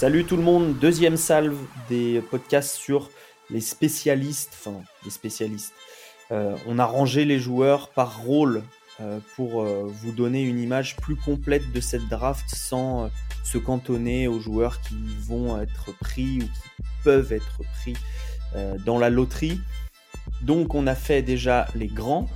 [0.00, 1.58] Salut tout le monde, deuxième salve
[1.90, 3.10] des podcasts sur
[3.50, 5.74] les spécialistes, enfin les spécialistes.
[6.32, 8.62] Euh, on a rangé les joueurs par rôle
[9.02, 13.10] euh, pour euh, vous donner une image plus complète de cette draft sans
[13.44, 17.94] se cantonner aux joueurs qui vont être pris ou qui peuvent être pris
[18.86, 19.60] dans la loterie.
[20.40, 22.26] Donc on a fait déjà les grands,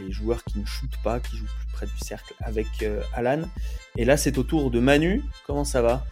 [0.00, 2.68] les joueurs qui ne shootent pas, qui jouent plus près du cercle avec
[3.12, 3.42] Alan.
[3.96, 5.24] Et là c'est au tour de Manu.
[5.44, 6.06] Comment ça va?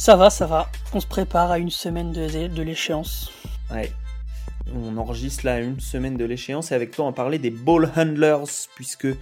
[0.00, 0.66] Ça va, ça va.
[0.94, 3.30] On se prépare à une semaine de, l'échéance.
[3.70, 3.92] Ouais.
[4.74, 8.46] On enregistre là une semaine de l'échéance et avec toi on parler des ball handlers
[8.74, 9.14] puisque euh,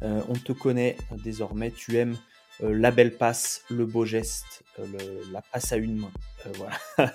[0.00, 1.70] on te connaît désormais.
[1.70, 2.16] Tu aimes
[2.62, 4.86] euh, la belle passe, le beau geste, euh,
[5.32, 6.12] la passe à une main.
[6.56, 7.12] voilà.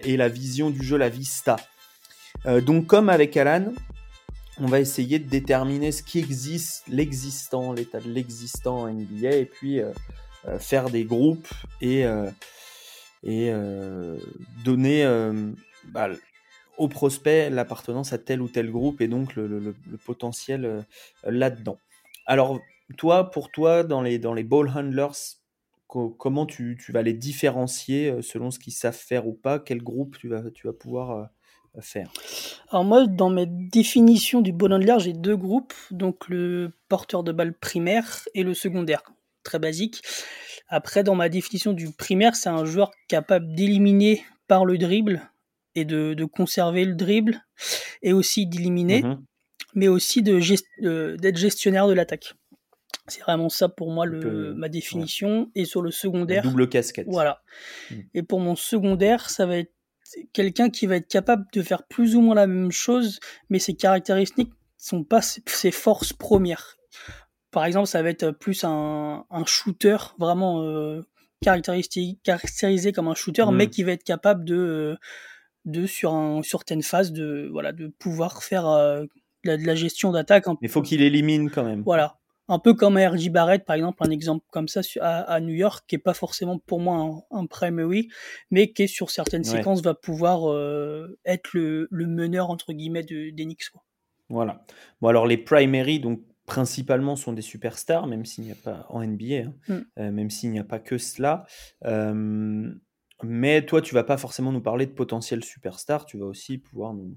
[0.02, 1.54] et la vision du jeu, la vista.
[2.44, 3.72] donc comme avec Alan,
[4.58, 9.80] on va essayer de déterminer ce qui existe, l'existant, l'état de l'existant NBA et puis
[10.58, 11.48] faire des groupes
[11.80, 12.30] et, euh,
[13.22, 14.16] et euh,
[14.64, 15.04] donner
[15.84, 16.08] bah,
[16.78, 20.84] au prospect l'appartenance à tel ou tel groupe et donc le, potentiel
[21.24, 21.78] là-dedans.
[22.26, 22.60] Alors,
[22.96, 25.36] toi, pour toi, dans les, dans les ball handlers,
[25.88, 29.58] comment tu, tu, vas les différencier selon ce qu'ils savent faire ou pas?
[29.58, 31.30] Quel groupe tu vas, tu vas pouvoir
[31.80, 32.12] faire?
[32.70, 37.32] Alors moi, dans mes définitions du ball handler, j'ai deux groupes, donc le porteur de
[37.32, 39.02] balle primaire et le secondaire
[39.46, 40.02] très basique.
[40.68, 45.30] Après, dans ma définition du primaire, c'est un joueur capable d'éliminer par le dribble
[45.74, 47.44] et de, conserver le dribble
[48.02, 49.24] et aussi d'éliminer, mhm.
[49.74, 52.34] mais aussi d'être gestionnaire de l'attaque.
[53.08, 55.50] C'est vraiment ça pour moi le, ma définition.
[55.54, 56.42] Et sur le secondaire.
[56.42, 57.06] double casquette.
[57.08, 57.42] Voilà.
[57.90, 58.04] Mhm.
[58.14, 59.72] Et pour mon secondaire, ça va être
[60.32, 63.74] quelqu'un qui va être capable de faire plus ou moins la même chose, mais ses
[63.74, 66.76] caractéristiques sont pas ses forces premières.
[67.50, 71.02] Par exemple, ça va être plus un, shooter vraiment euh,
[71.42, 73.70] caractérisé comme un shooter, mais mm.
[73.70, 74.96] qui va être capable de, euh,
[75.64, 79.04] de sur, un, certaines phases, de, voilà, de pouvoir faire euh,
[79.44, 80.44] de, la, gestion d'attaque.
[80.60, 81.82] Il faut qu'il élimine quand même.
[81.82, 82.18] Voilà.
[82.48, 83.30] Un peu comme R.J.
[83.30, 86.78] Barrett, par exemple, un exemple comme ça à, New York, qui est pas forcément pour
[86.78, 88.08] moi un, primary,
[88.52, 90.56] mais qui sur certaines séquences va pouvoir
[91.24, 93.72] être le, meneur entre guillemets d'Enix.
[94.28, 94.64] Voilà.
[95.00, 99.04] Bon alors les primary, donc principalement sont des superstars, même s'il n'y a pas en
[99.04, 99.74] NBA, hein, mm.
[99.98, 101.44] euh, même s'il n'y a pas que cela.
[101.84, 102.72] Euh,
[103.22, 106.94] mais toi, tu vas pas forcément nous parler de potentiel superstars, tu vas aussi pouvoir
[106.94, 107.16] nous,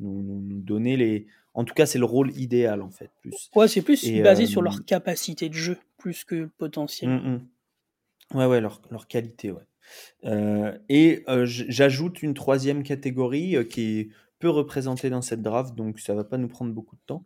[0.00, 1.26] nous, donner les.
[1.52, 3.10] En tout cas, c'est le rôle idéal en fait.
[3.20, 3.50] Plus.
[3.54, 7.10] Ouais, c'est plus basé sur leur euh, capacité de jeu, plus que potentiel.
[7.10, 8.38] Mm, mm.
[8.38, 10.78] Ouais, ouais, leur, leur qualité, ouais.
[10.88, 14.08] et j'ajoute une troisième catégorie qui est
[14.40, 17.24] peu représentée dans cette draft, donc ça va pas nous prendre beaucoup de temps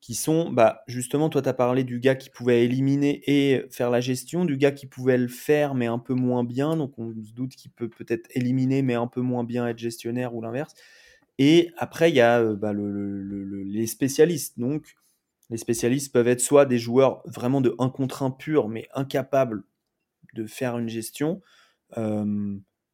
[0.00, 3.88] qui sont, bah, justement, toi, tu as parlé du gars qui pouvait éliminer et faire
[3.88, 7.14] la gestion, du gars qui pouvait le faire mais un peu moins bien, donc on
[7.24, 10.74] se doute qu'il peut peut-être éliminer mais un peu moins bien être gestionnaire ou l'inverse.
[11.38, 14.58] Et après, il y a bah, les spécialistes.
[14.58, 14.94] Donc,
[15.48, 19.64] les spécialistes peuvent être soit des joueurs vraiment de 1 contre 1 pur, mais incapables
[20.34, 21.40] de faire une gestion.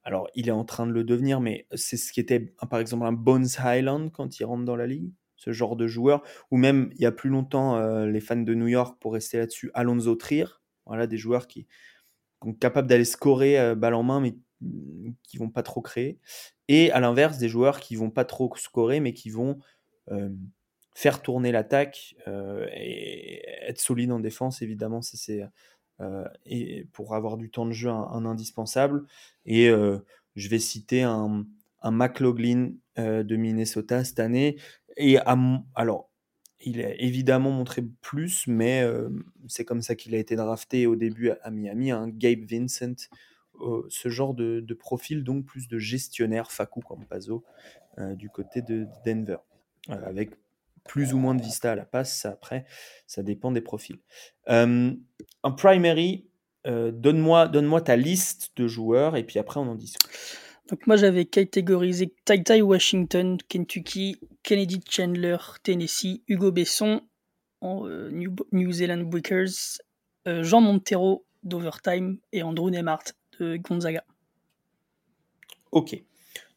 [0.03, 2.41] Alors, il est en train de le devenir, mais c'est ce qui était,
[2.71, 6.23] par exemple, un Bones Highland quand il rentre dans la ligue ce genre de joueur.
[6.51, 9.39] Ou même, il y a plus longtemps, euh, les fans de New York, pour rester
[9.39, 10.45] là-dessus, Alonso Trier.
[10.87, 11.67] Voilà, des joueurs qui,
[12.43, 14.35] sont capables d'aller scorer euh, balle en main, mais
[15.23, 16.19] qui vont pas trop créer.
[16.69, 19.59] Et à l'inverse, des joueurs qui vont pas trop scorer, mais qui vont
[20.11, 20.31] euh,
[20.95, 22.17] faire tourner l'attaque
[22.75, 25.43] et être solide en défense, évidemment, c'est
[26.47, 29.05] et pour avoir du temps de jeu un, indispensable.
[29.47, 31.47] Et je vais citer un,
[31.83, 34.57] un McLaughlin de Minnesota cette année
[34.97, 35.19] et
[35.75, 36.11] alors,
[36.61, 39.09] il a évidemment montré plus, mais euh,
[39.49, 43.09] c'est comme ça qu'il a été drafté au début à, Miami, un hein, Gabe Vincent,
[43.61, 47.45] euh, ce genre de, profil, donc plus de gestionnaire, Facu Campazzo,
[47.99, 49.39] euh, du côté de Denver,
[49.89, 50.33] avec
[50.89, 52.65] plus ou moins de vista à la passe, ça, après,
[53.07, 53.99] ça dépend des profils.
[54.47, 54.97] un
[55.57, 56.29] primary,
[56.65, 60.11] donne-moi donne ta liste de joueurs, et puis après on en discute.
[60.71, 67.03] Donc moi j'avais catégorisé Tai Washington, Kentucky, Kennedy Chandler, Tennessee, Hugo Besson,
[67.63, 69.81] euh, New, Zealand Breakers,
[70.29, 73.03] euh, Jean Montero d'Overtime et Andrew Nemart
[73.39, 74.05] de Gonzaga.
[75.73, 76.01] Ok.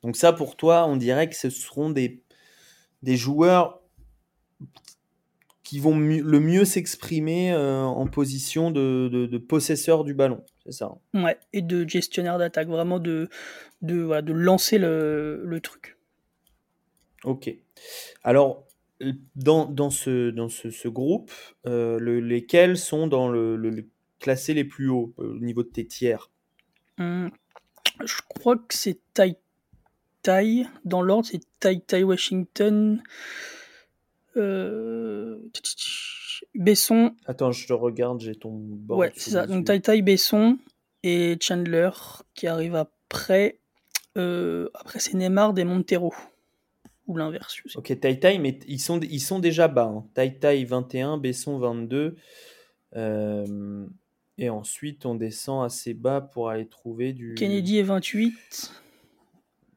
[0.04, 2.24] Donc ça pour toi, on dirait que ce seront des,
[3.02, 3.82] des joueurs
[5.64, 10.94] qui vont le mieux s'exprimer euh, en position de, de, possesseur du ballon, c'est ça
[11.14, 13.30] hein Ouais, et de gestionnaire d'attaque, vraiment de,
[13.82, 15.98] de, de lancer le, le, truc.
[17.24, 17.56] Ok.
[18.24, 18.68] Alors,
[19.36, 21.32] dans, dans, ce, dans ce, ce groupe,
[21.66, 23.88] euh, lesquels sont dans le, le,
[24.20, 26.30] classés les plus hauts euh, au niveau de tes tiers?
[26.98, 27.32] Hum,
[28.04, 29.38] je crois que c'est Tai
[30.24, 30.66] Tai.
[30.84, 33.02] Dans l'ordre, c'est Tai Tai Washington.
[34.38, 35.40] Euh...
[36.56, 37.16] Besson.
[37.26, 39.00] Attends, je te regarde, j'ai ton board.
[39.00, 39.48] Ouais, c'est ça.
[39.48, 40.58] Donc Tai Tai Besson
[41.04, 41.90] et Chandler
[42.34, 43.60] qui arrive après.
[44.18, 46.14] Euh, après, c'est Neymar des Montero.
[47.08, 47.58] Ou l'inverse.
[47.76, 49.86] Ok, Tai Tai, mais ils sont, ils sont déjà bas.
[49.86, 50.08] Hein.
[50.14, 52.16] Tai Tai 21, Besson 22.
[52.96, 53.88] Euh,
[54.38, 57.34] et ensuite, on descend assez bas pour aller trouver du.
[57.36, 58.72] Kennedy est 28.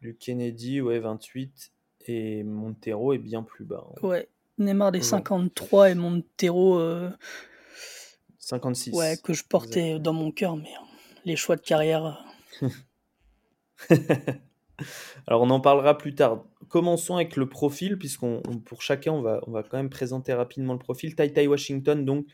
[0.03, 1.73] Du Kennedy, ouais, 28.
[2.09, 3.85] Et Montero est bien plus bas.
[3.91, 4.07] Hein.
[4.07, 4.29] Ouais.
[4.59, 6.81] Neymar des 53 et Montero.
[8.39, 8.91] 56.
[8.95, 10.71] Euh, ouais, que je portais dans mon cœur, mais
[11.25, 12.25] les choix de carrière.
[15.27, 16.45] Alors on en parlera plus tard.
[16.69, 20.73] Commençons avec le profil, puisqu'on pour chacun on va, on va quand même présenter rapidement
[20.73, 21.15] le profil.
[21.15, 22.27] Tai Tai Washington, donc,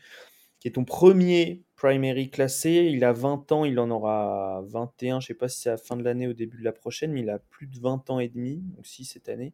[0.63, 2.89] qui est ton premier primary classé.
[2.89, 5.77] Il a 20 ans, il en aura 21, je sais pas si c'est à la
[5.77, 8.09] fin de l'année ou au début de la prochaine, mais il a plus de 20
[8.09, 9.51] ans et demi, donc si cette année.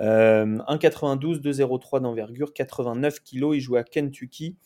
[0.00, 4.56] Euh, 1,92, 2,03 d'envergure, 89 kg, il joue à Kentucky.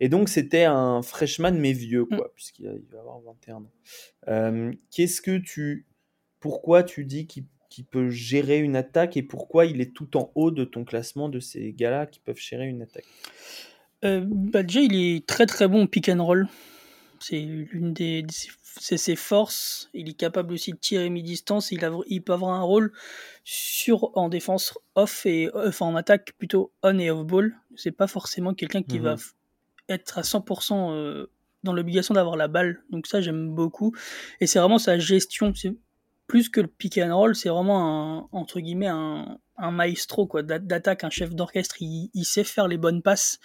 [0.00, 2.34] Et donc, c'était un freshman, mais vieux, quoi, mm.
[2.34, 3.70] puisqu'il va avoir 21 ans.
[4.26, 5.86] Euh, qu'est-ce que tu.
[6.40, 10.50] Pourquoi tu dis qu'il peut gérer une attaque et pourquoi il est tout en haut
[10.50, 13.06] de ton classement de ces gars-là qui peuvent gérer une attaque?
[14.04, 16.48] Euh, bah, Déjà, il est très très bon au pick and roll.
[17.20, 18.24] C'est l'une des.
[18.76, 19.88] C'est ses forces.
[19.94, 21.70] Il est capable aussi de tirer mi-distance.
[21.70, 22.92] Il, il peut avoir un rôle
[23.44, 25.48] sur en défense off et.
[25.54, 27.54] Enfin, en attaque plutôt on et off ball.
[27.76, 29.22] C'est pas forcément quelqu'un qui va mhm
[29.88, 31.26] être à 100% euh,
[31.62, 32.82] dans l'obligation d'avoir la balle.
[32.90, 33.94] Donc ça, j'aime beaucoup.
[34.40, 35.52] Et c'est vraiment sa gestion.
[35.54, 35.74] C'est
[36.26, 40.42] plus que le pick and roll, c'est vraiment un, entre guillemets un, un maestro quoi
[40.42, 41.76] d'attaque, un chef d'orchestre.
[41.80, 43.38] Il, sait faire les bonnes passes.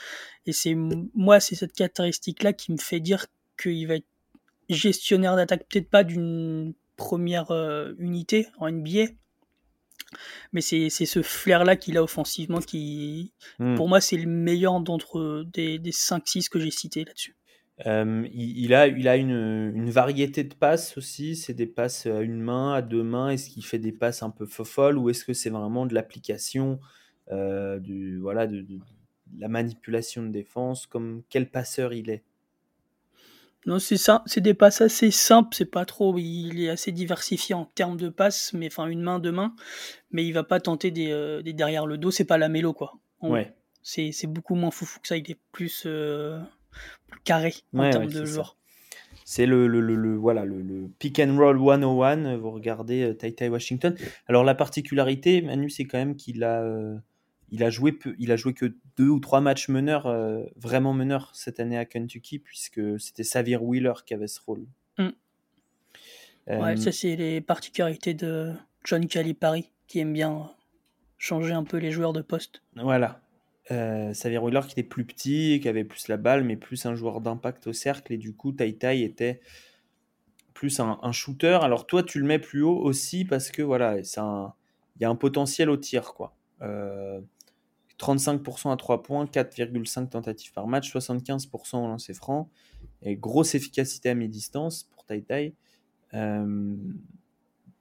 [0.45, 3.25] Et c'est moi, c'est cette caractéristique là qui me fait dire
[3.61, 4.07] qu'il va être
[4.69, 9.05] gestionnaire d'attaque, peut-être pas d'une première euh, unité en NBA,
[10.51, 13.75] mais c'est ce flair-là qu'il a offensivement qui, hmm.
[13.75, 17.35] pour moi, c'est le meilleur d'entre des, des 5-6 que j'ai cités là-dessus.
[17.85, 21.35] Euh, il, a, il a une, une variété de passes aussi.
[21.35, 23.29] C'est des passes à une main, à deux mains.
[23.29, 26.79] Est-ce qu'il fait des passes un peu folles ou est-ce que c'est vraiment de l'application,
[27.31, 28.79] euh, du voilà, de, de,
[29.37, 30.87] la manipulation de défense?
[30.87, 32.23] Comme quel passeur il est?
[33.65, 37.53] Non, c'est ça, c'est des passes assez simples, c'est pas trop, il est assez diversifié
[37.55, 39.53] en termes de passes, mais enfin une main, deux mains,
[40.11, 42.93] mais il va pas tenter des, euh, derrière le dos, c'est pas la mélo quoi.
[43.21, 43.53] ouais.
[43.81, 45.85] C'est, beaucoup moins foufou que ça, il est plus,
[47.19, 48.57] euh, carré en termes de joueur.
[49.25, 53.49] C'est le, le, le, voilà, le, pick and roll 101, vous regardez euh, Tai Tai
[53.49, 53.95] Washington.
[54.27, 56.63] Alors la particularité, Manu, c'est quand même qu'il a
[57.51, 60.93] il a joué peu, il a joué que deux ou trois matchs meneurs, euh, vraiment
[60.93, 64.65] meneurs cette année à Kentucky, puisque c'était Savir Wheeler qui avait ce rôle.
[64.97, 65.09] Mm.
[66.47, 70.49] Ouais, ça c'est les particularités de John Calipari, qui aime bien
[71.17, 72.63] changer un peu les joueurs de poste.
[72.75, 73.21] Voilà.
[73.71, 76.95] Euh, Xavier Wheeler qui était plus petit, qui avait plus la balle, mais plus un
[76.95, 79.41] joueur d'impact au cercle, et du coup Tai Tai était
[80.53, 81.59] plus un, shooter.
[81.61, 85.15] Alors toi tu le mets plus haut aussi parce que voilà, il y a un
[85.15, 86.35] potentiel au tir quoi.
[86.61, 87.21] Euh,
[87.99, 92.49] 35% à 3 points, 4,5 tentatives par match, 75% au lancer franc,
[93.01, 95.53] et grosse efficacité à mi-distance pour Tai Tai.
[96.13, 96.75] Euh,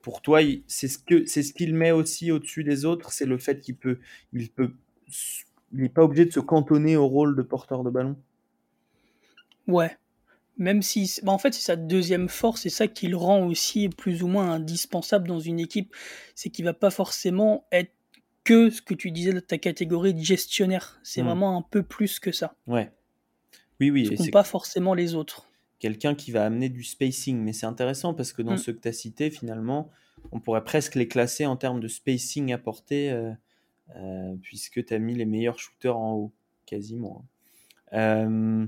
[0.01, 3.59] pour toi, c'est ce c'est ce qu'il met aussi au-dessus des autres, c'est le fait
[3.59, 3.99] qu'il peut,
[4.33, 4.73] il peut,
[5.73, 8.15] il n'est pas obligé de se cantonner au rôle de porteur de ballon.
[9.67, 9.95] Ouais,
[10.59, 13.87] même si, bah en fait, c'est sa deuxième force, c'est ça qui le rend aussi
[13.87, 15.95] plus ou moins indispensable dans une équipe,
[16.35, 17.93] c'est qu'il va pas forcément être
[18.43, 20.99] que ce que tu disais de ta catégorie de gestionnaire.
[21.01, 21.27] C'est hmm.
[21.27, 22.55] vraiment un peu plus que ça.
[22.67, 22.91] Ouais.
[23.79, 24.17] Oui, oui.
[24.17, 25.47] Ce pas forcément les autres.
[25.79, 27.41] Quelqu'un qui va amener du spacing.
[27.41, 28.57] Mais c'est intéressant parce que dans hmm.
[28.57, 29.89] ce que tu as cité, finalement,
[30.33, 33.31] on pourrait presque les classer en termes de spacing apporté, euh,
[33.95, 36.31] euh, puisque tu as mis les meilleurs shooters en haut,
[36.65, 37.25] quasiment.
[37.93, 38.65] Euh,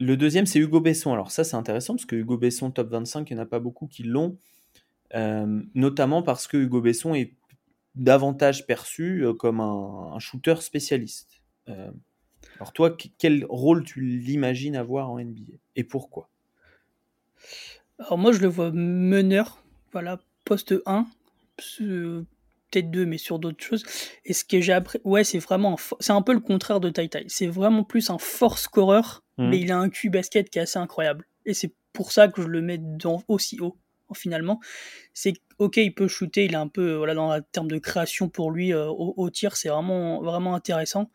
[0.00, 1.12] le deuxième, c'est Hugo Besson.
[1.12, 3.60] Alors ça, c'est intéressant parce que Hugo Besson, top 25, il n'y en a pas
[3.60, 4.36] beaucoup qui l'ont.
[5.74, 7.32] notamment parce que Hugo Besson est
[7.98, 11.42] davantage perçu euh, comme un, shooter spécialiste.
[11.68, 11.90] Euh,
[12.56, 16.28] alors toi, quel rôle tu l'imagines avoir en NBA et pourquoi?
[17.98, 21.06] Alors moi, je le vois meneur, voilà, poste 1,
[22.70, 23.84] peut-être 2, mais sur d'autres choses.
[24.24, 27.08] Et ce que j'ai appris, ouais, c'est vraiment, c'est un peu le contraire de Tai
[27.08, 27.24] Tai.
[27.28, 29.48] C'est vraiment plus un force scoreur, mmh.
[29.48, 31.26] mais il a un Q basket qui est assez incroyable.
[31.46, 33.76] Et c'est pour ça que je le mets dans, aussi haut
[34.14, 34.60] finalement,
[35.12, 38.28] c'est ok, il peut shooter, il est un peu voilà dans le terme de création
[38.28, 41.10] pour lui euh, au, tir, c'est vraiment vraiment intéressant.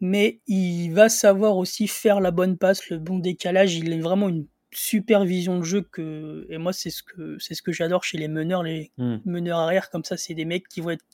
[0.00, 3.76] Mais il va savoir aussi faire la bonne passe, le bon décalage.
[3.76, 4.46] Il est vraiment une
[4.78, 8.18] super vision de jeu que et moi c'est ce que c'est ce que j'adore chez
[8.18, 9.16] les meneurs les Hmm.
[9.24, 11.04] meneurs arrière comme ça c'est des mecs qui vont être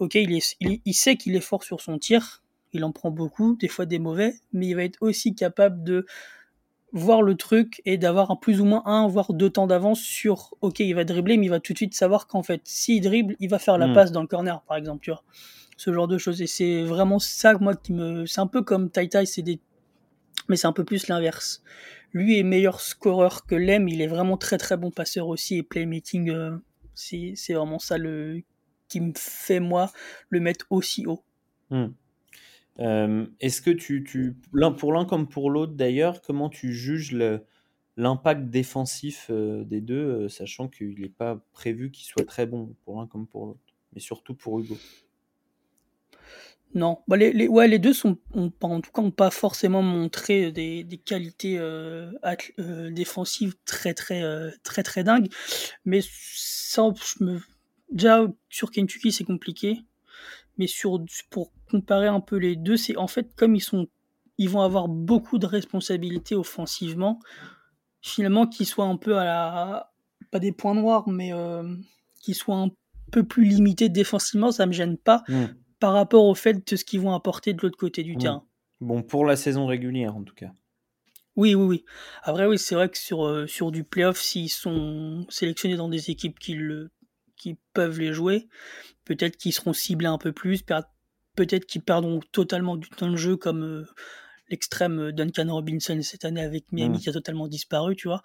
[0.00, 2.42] ok il est il, il sait qu'il est fort sur son tir
[2.72, 6.06] il en prend beaucoup des fois des mauvais mais il va être aussi capable de
[6.92, 10.54] voir le truc et d'avoir un plus ou moins un voire deux temps d'avance sur
[10.60, 13.36] ok il va dribbler mais il va tout de suite savoir qu'en fait s'il dribble
[13.40, 13.94] il va faire la Hmm.
[13.94, 15.22] passe dans le corner par exemple tu vois
[15.76, 18.90] ce genre de choses et c'est vraiment ça moi qui me c'est un peu comme
[18.90, 19.60] Tai Tai c'est des
[20.48, 21.62] mais c'est un peu plus l'inverse
[22.14, 25.62] lui est meilleur scoreur que Lem il est vraiment très très bon passeur aussi et
[25.62, 26.56] playmaking euh,
[26.94, 28.42] c'est vraiment ça le
[28.88, 29.92] qui me fait moi
[30.30, 31.22] le mettre aussi haut
[31.70, 31.88] Hmm.
[32.80, 34.36] Euh, Est-ce que tu, tu
[34.78, 37.16] pour l'un comme pour l'autre d'ailleurs, comment tu juges
[37.96, 43.00] l'impact défensif euh, des deux, sachant qu'il n'est pas prévu qu'il soit très bon pour
[43.00, 43.60] l'un comme pour l'autre,
[43.92, 44.76] mais surtout pour Hugo?
[46.74, 49.30] Non, bah les, les, ouais, les deux sont, ont pas, en tout cas, ont pas
[49.30, 52.10] forcément montré des, des qualités euh,
[52.58, 55.28] euh, défensives très très euh, très très dingues.
[55.84, 57.40] Mais ça, je me...
[57.90, 59.84] déjà sur Kentucky c'est compliqué,
[60.58, 61.00] mais sur
[61.30, 63.86] pour comparer un peu les deux, c'est en fait comme ils sont,
[64.38, 67.20] ils vont avoir beaucoup de responsabilités offensivement.
[68.00, 69.92] Finalement, qu'ils soient un peu à la,
[70.32, 71.62] pas des points noirs, mais euh,
[72.20, 72.70] qu'ils soient un
[73.12, 75.46] peu plus limités défensivement, ça me gêne pas Hmm.
[75.84, 78.42] Par rapport au fait de ce qu'ils vont apporter de l'autre côté du terrain.
[78.80, 80.50] Bon, pour la saison régulière en tout cas.
[81.36, 81.84] Oui, oui, oui.
[82.22, 86.08] Après, oui, c'est vrai que sur, euh, sur du playoff, s'ils sont sélectionnés dans des
[86.08, 86.90] équipes qui, le,
[87.36, 88.48] qui peuvent les jouer,
[89.04, 90.62] peut-être qu'ils seront ciblés un peu plus,
[91.36, 93.84] peut-être qu'ils perdront totalement du temps de jeu comme euh,
[94.48, 97.00] l'extrême euh, Duncan Robinson cette année avec Miami Mm.
[97.02, 98.22] qui a totalement disparu, tu vois.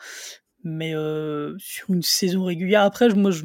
[0.64, 3.44] Mais euh, sur une saison régulière, après, moi, je,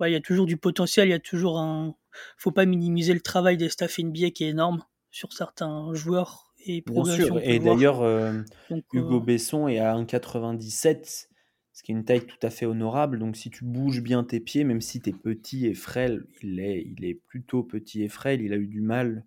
[0.00, 1.94] ouais, il y a toujours du potentiel, il y a toujours un.
[2.36, 6.82] Faut pas minimiser le travail des staffs NBA qui est énorme sur certains joueurs et
[6.86, 7.38] Bien sûr.
[7.40, 11.28] Et d'ailleurs, euh, Donc, Hugo euh, Besson est à 1,97,
[11.72, 13.18] ce qui est une taille tout à fait honorable.
[13.18, 16.60] Donc si tu bouges bien tes pieds, même si tu es petit et frêle, il
[16.60, 18.40] est, il est plutôt petit et frêle.
[18.40, 19.26] Il a eu du mal,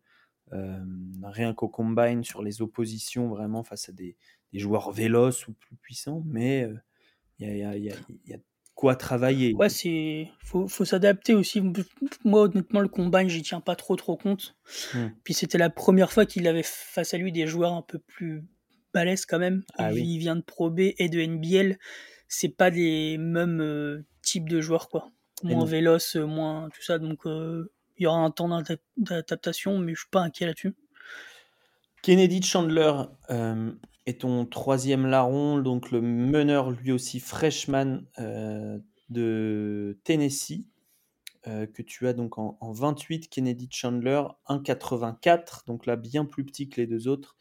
[0.54, 0.80] euh,
[1.24, 4.18] rien qu'au combine, sur les oppositions, vraiment face à des,
[4.54, 6.24] des joueurs véloces ou plus puissants.
[6.26, 6.76] Mais euh,
[7.40, 8.34] il y, y y a- y
[8.76, 9.54] quoi travailler.
[9.54, 11.62] Ouais, c'est faut, faut s'adapter aussi.
[12.24, 14.56] Moi, honnêtement, le combine, j'y tiens pas trop trop compte.
[14.94, 15.10] Hmm.
[15.24, 18.44] Puis c'était la première fois qu'il avait face à lui des joueurs un peu plus
[18.94, 19.64] balèzes quand même.
[19.78, 20.18] Ah il, oui.
[20.18, 21.78] vient de Pro B et de NBL.
[22.28, 25.08] C'est pas les mêmes euh, types de joueurs quoi.
[25.44, 25.66] Moins non.
[25.66, 26.98] véloces, moins tout ça.
[27.00, 30.74] Donc euh, il y aura un temps d'adap- d'adaptation, mais je suis pas inquiet là-dessus.
[32.02, 32.94] Kennedy Chandler
[33.30, 33.72] euh,
[34.06, 38.80] est ton troisième larron, donc le meneur lui aussi freshman euh,
[39.10, 40.66] de Tennessee,
[41.48, 46.46] euh, que tu as donc en, en 28, Kennedy Chandler, 1,84, donc là bien plus
[46.46, 47.36] petit que les deux autres,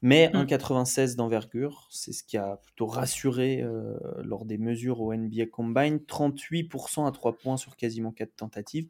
[0.00, 0.44] mais Mm.
[0.44, 5.98] 1,96 d'envergure, c'est ce qui a plutôt rassuré euh, lors des mesures au NBA Combine,
[5.98, 8.88] 38% à 3 points sur quasiment 4 tentatives,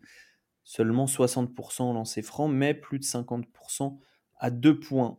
[0.62, 3.96] seulement 60% au lancer franc, mais plus de 50%
[4.37, 5.18] à 2 points.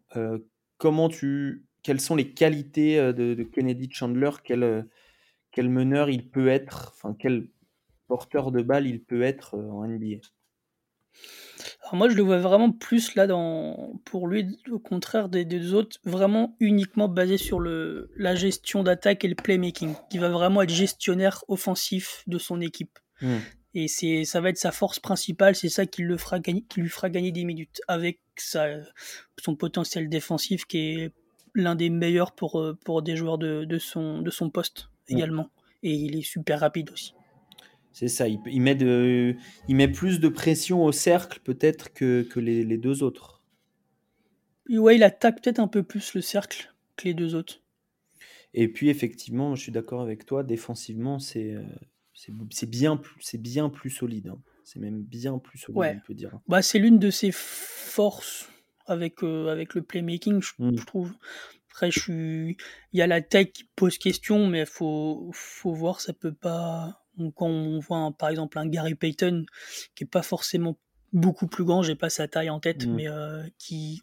[0.77, 4.84] Comment tu, quelles sont les qualités euh, de, de Kennedy Chandler quel, euh,
[5.51, 7.48] quel meneur il peut être, enfin quel
[8.08, 10.17] porteur de balle il peut être euh, en NBA
[11.81, 15.58] Alors moi, je le vois vraiment plus là dans, pour lui, au contraire des des
[15.58, 19.96] deux autres, vraiment uniquement basé sur le, la gestion d'attaque et le playmaking.
[20.12, 23.00] Il va vraiment être gestionnaire offensif de son équipe.
[23.19, 23.39] Hmm.
[23.74, 26.81] Et c'est, ça va être sa force principale, c'est ça qui, le fera gagner, qui
[26.81, 28.67] lui fera gagner des minutes, avec sa,
[29.39, 31.13] son potentiel défensif qui est
[31.60, 35.16] l'un des meilleurs pour, euh, pour des joueurs de, de, son, de son poste Hmm.
[35.18, 35.50] également.
[35.84, 37.13] Et il est super rapide aussi.
[37.92, 39.36] C'est ça, il, il met de,
[39.68, 43.42] il met plus de pression au cercle peut-être que, que les, les deux autres.
[44.70, 47.62] Ouais, il attaque peut-être un peu plus le cercle que les deux autres.
[48.54, 51.63] Et puis effectivement, je suis d'accord avec toi, défensivement, c'est euh,
[52.68, 53.01] bien,
[53.39, 54.28] bien plus solide.
[54.28, 54.39] hein.
[54.63, 55.98] C'est même bien plus solide, Ouais.
[55.98, 56.39] on peut dire.
[56.48, 58.48] Bah, c'est l'une de ses forces
[58.89, 60.77] avec, euh, avec le playmaking, je, Mm.
[60.77, 61.13] je trouve.
[61.72, 62.58] Après, je suis...
[62.93, 66.34] il y a la tech qui pose question, mais il faut, faut voir, ça peut
[66.34, 67.05] pas.
[67.17, 69.46] Donc, Quand on voit un- par exemple un Gary Payton
[69.96, 70.77] qui est pas forcément
[71.13, 72.93] beaucoup plus grand, j'ai pas sa taille en tête, Mm.
[72.96, 74.01] mais euh, qui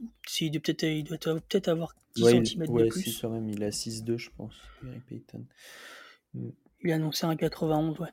[0.50, 3.18] de peut-être il doit peut-être avoir 10 Ouais, il- cm ouais, de plus.
[3.20, 5.44] quand même, il a 6-2, je pense, Gary Payton.
[6.34, 6.48] Mm.
[6.84, 8.08] Il a annoncé un 91, ouais.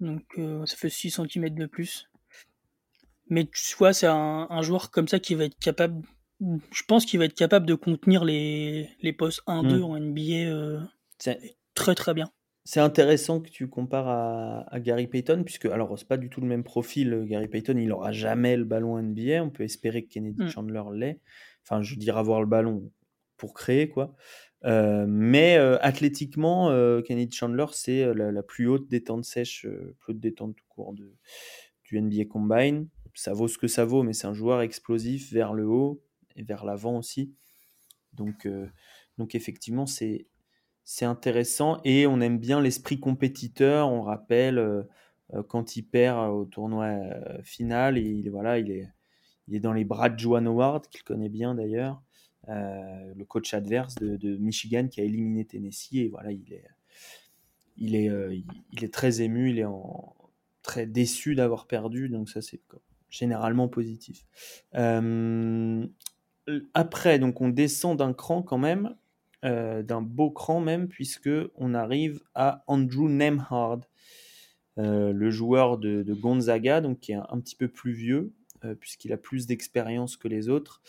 [0.00, 2.08] Donc euh, ça fait 6 cm de plus.
[3.28, 6.02] Mais tu vois, c'est un, un joueur comme ça qui va être capable.
[6.40, 9.82] Je pense qu'il va être capable de contenir les, les postes 1-2 Mm.
[9.84, 10.80] en NBA euh,
[11.74, 12.30] très très bien.
[12.64, 16.40] c'est intéressant que tu compares à, à Gary Payton, puisque, alors, c'est pas du tout
[16.40, 17.12] le même profil.
[17.14, 19.42] euh, Gary Payton, il aura jamais le ballon NBA.
[19.42, 20.48] On peut espérer que Kennedy Mm.
[20.48, 21.20] Chandler l'ait.
[21.62, 22.90] Enfin, je veux dire avoir le ballon.
[23.36, 24.14] pour créer, quoi.
[24.62, 26.70] mais athlétiquement,
[27.02, 29.66] Kennedy Chandler, c'est la, plus haute détente sèche,
[29.98, 31.12] plus haute détente tout court de,
[31.84, 32.88] du NBA Combine.
[33.14, 36.02] Ça vaut ce que ça vaut, mais c'est un joueur explosif vers le haut
[36.36, 37.34] et vers l'avant aussi.
[38.12, 38.48] Donc,
[39.18, 40.26] donc effectivement, c'est
[40.84, 43.88] c'est intéressant et on aime bien l'esprit compétiteur.
[43.88, 44.86] On rappelle
[45.48, 46.98] quand il perd au tournoi
[47.42, 48.88] final et il, voilà, il est,
[49.48, 52.02] il est dans les bras de Joan Howard, qu'il connaît bien d'ailleurs,
[52.48, 55.94] le coach adverse de, Michigan qui a éliminé Tennessee.
[55.94, 56.66] Et voilà, il est,
[57.76, 58.10] il est,
[58.72, 60.14] il est très ému, il est en,
[60.64, 62.60] très déçu d'avoir perdu, donc ça c'est
[63.16, 64.26] généralement positif.
[66.74, 68.94] après, donc on descend d'un cran quand même
[69.44, 73.80] euh, d'un beau cran même, puisque on arrive à Andrew Nemhard,
[74.78, 78.32] euh, le joueur de, Gonzaga, donc qui est un, petit peu plus vieux,
[78.64, 80.80] euh, puisqu'il a plus d'expérience que les autres.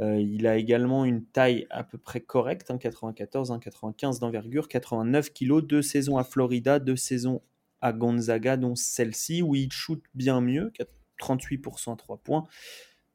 [0.00, 5.60] il a également une taille à peu près correcte, 1,94, hein, 1,95 d'envergure, 89 kg,
[5.60, 7.42] deux saisons à Florida, deux saisons
[7.80, 10.72] à Gonzaga, dont celle-ci, où il shoot bien mieux,
[11.20, 12.46] 38% à 3 points,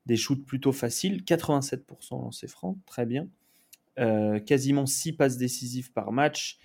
[0.06, 3.28] des shoots plutôt faciles, 87% lancés francs, très bien.
[4.00, 6.58] Euh, quasiment 6 passes décisives par match,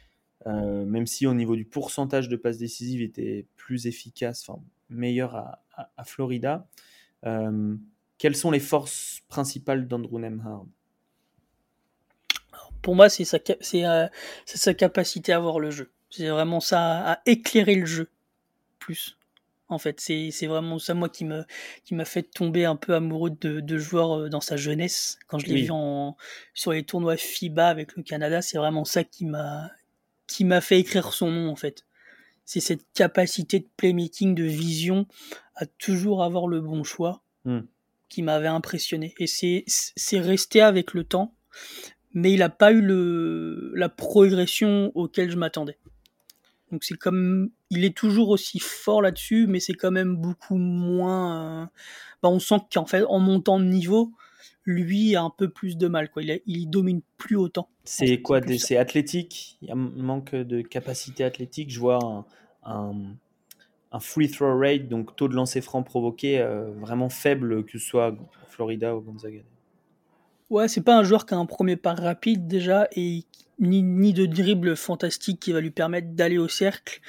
[0.46, 5.34] euh, même si au niveau du pourcentage de passes décisives était plus efficace, enfin meilleur
[5.34, 6.68] à, Florida.
[7.26, 7.74] Euh,
[8.18, 10.66] quelles sont les forces principales d'Andrew Nemhard?
[12.82, 13.38] Pour moi, c'est sa,
[14.44, 15.90] sa capacité à voir le jeu.
[16.10, 18.08] C'est vraiment ça, à éclairer le jeu
[18.78, 19.16] plus
[19.68, 20.00] en fait.
[20.00, 21.44] C'est vraiment ça, moi, qui m'a
[21.84, 25.18] qui fait tomber un peu amoureux de, de joueurs euh, dans sa jeunesse.
[25.26, 26.16] Quand je l'ai vu en,
[26.52, 29.70] sur les tournois FIBA avec le Canada, c'est vraiment ça qui m'a
[30.26, 31.84] qui m'a fait écrire son nom, en fait.
[32.44, 35.06] C'est cette capacité de playmaking, de vision,
[35.54, 37.60] à toujours avoir le bon choix, hmm.
[38.08, 39.14] qui m'avait impressionné.
[39.18, 41.34] Et c'est resté avec le temps,
[42.12, 45.78] mais il n'a pas eu le, la progression auquel je m'attendais.
[46.74, 51.62] Donc c'est comme, il est toujours aussi fort là-dessus, mais c'est quand même beaucoup moins.
[51.62, 51.66] Euh,
[52.20, 54.10] bah, on sent qu'en fait, en montant de niveau,
[54.64, 56.10] lui a un peu plus de mal.
[56.10, 56.24] Quoi.
[56.24, 57.68] Il, il domine plus autant.
[57.84, 59.56] C'est quoi C'est athlétique?
[59.62, 61.70] Il y a un manque de capacité athlétique.
[61.70, 62.26] Je vois
[62.64, 63.14] un,
[63.92, 67.86] un, free throw rate, donc taux de lancer franc provoqué, euh, vraiment faible, que ce
[67.86, 68.16] soit
[68.48, 69.42] Florida ou Gonzaga.
[70.50, 73.22] Ouais, c'est pas un joueur qui a un premier pas rapide déjà et
[73.58, 77.00] ni, de dribble fantastique qui va lui permettre d'aller au cercle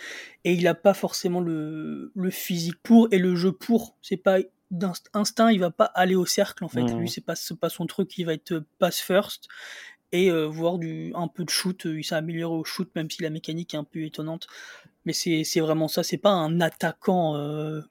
[0.43, 3.95] et il n'a pas forcément le, physique pour et le jeu pour.
[4.01, 4.38] C'est pas
[4.71, 6.81] d'instinct, il va pas aller au cercle en fait.
[6.81, 7.08] Lui, mmh.
[7.08, 9.47] c'est pas, pas son truc, il va être pass first
[10.12, 11.86] et euh, voir du, un peu de shoot.
[11.86, 14.47] Il s'est amélioré au shoot, même si la mécanique est un peu étonnante.
[15.05, 17.81] Mais c'est vraiment ça, c'est pas un attaquant euh,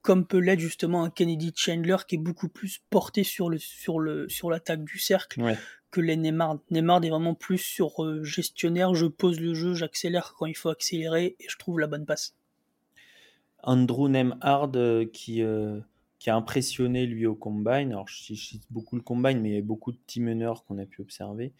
[0.00, 4.00] comme peut l'être justement un Kennedy Chandler qui est beaucoup plus porté sur le sur
[4.00, 5.40] le sur l'attaque du cercle
[5.92, 6.58] que les Neymar.
[6.70, 10.70] Neymar est vraiment plus sur euh, gestionnaire, je pose le jeu, j'accélère quand il faut
[10.70, 12.34] accélérer et je trouve la bonne passe.
[13.62, 15.78] Andrew Nemhard euh, qui, euh,
[16.18, 17.92] qui a impressionné lui au combine.
[17.92, 20.78] Alors je, cite beaucoup le combine, mais il y a beaucoup de team meneurs qu'on
[20.78, 21.52] a pu observer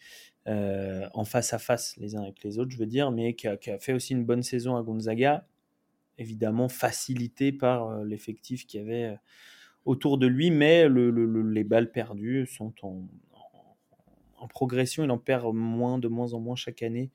[0.45, 3.57] en face à face les uns avec les autres, je veux dire, mais qui a,
[3.79, 5.47] fait aussi une bonne saison à Gonzaga
[6.17, 9.15] évidemment facilité par euh, l'effectif qu'il y avait euh,
[9.85, 13.05] autour de lui, mais les balles perdues sont en,
[14.47, 15.03] progression.
[15.03, 17.11] Il en perd moins, de moins en moins chaque année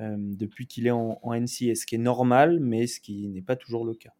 [0.00, 3.42] euh, depuis qu'il est en, en NCS, ce qui est normal, mais ce qui n'est
[3.42, 4.12] pas toujours le cas.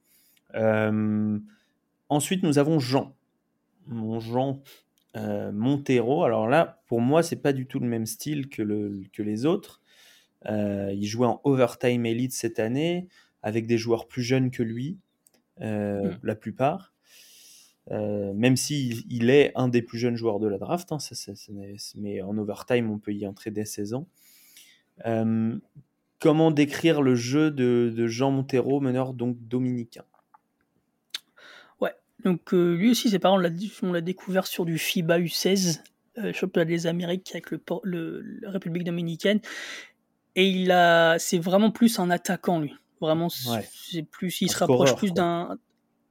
[2.08, 3.14] ensuite, nous avons Jean.
[3.86, 4.62] Mon Jean
[5.14, 6.24] Montero.
[6.24, 9.46] Alors là, pour moi, c'est pas du tout le même style que, le, que les
[9.46, 9.80] autres.
[10.46, 13.08] il jouait en Overtime Elite cette année
[13.42, 14.98] avec des joueurs plus jeunes que lui,
[15.60, 16.18] euh, mmh.
[16.22, 16.91] la plupart.
[17.90, 20.98] Euh, même s'il il est un des plus jeunes joueurs de la draft, hein,
[21.96, 24.06] mais en overtime, on peut y entrer dès 16 ans.
[25.06, 25.56] Euh,
[26.20, 30.04] comment décrire le jeu de, Jean Montero, meneur donc dominicain?
[31.80, 33.42] Ouais, donc lui aussi, ses parents,
[33.82, 35.82] on l'a découvert sur du FIBA U16,
[36.32, 39.40] championnat des Amériques avec le, le, la République dominicaine.
[40.34, 42.74] Et il a, c'est vraiment plus un attaquant, lui.
[43.00, 45.58] Vraiment, c'est plus, il se rapproche plus d'un,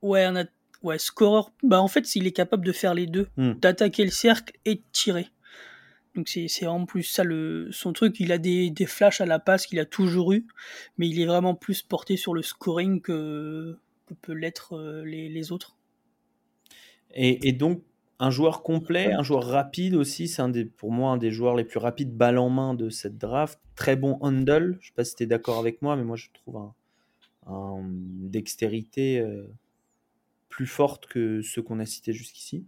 [0.02, 0.36] ouais, un
[0.84, 1.52] ouais, scoreur.
[1.64, 3.54] Bah en fait, il est capable de faire les deux, hmm.
[3.54, 5.28] d'attaquer le cercle et de tirer.
[6.16, 8.20] Donc c'est vraiment plus ça le son truc.
[8.20, 10.46] Il a des, des flashs à la passe qu'il a toujours eu,
[10.98, 15.30] mais il est vraiment plus porté sur le scoring que, que peut l'être euh, les,
[15.30, 15.78] les, autres.
[17.14, 17.82] Et, et, donc
[18.20, 21.56] un joueur complet, un joueur rapide aussi, c'est un des, pour moi un des joueurs
[21.56, 23.60] les plus rapides balle en main de cette draft.
[23.76, 24.78] Très bon handle.
[24.82, 26.74] Je sais pas si tu es d'accord avec moi, mais moi je trouve un,
[27.48, 29.48] une dextérité euh,
[30.52, 32.66] plus forte que ceux qu'on a cités jusqu'ici.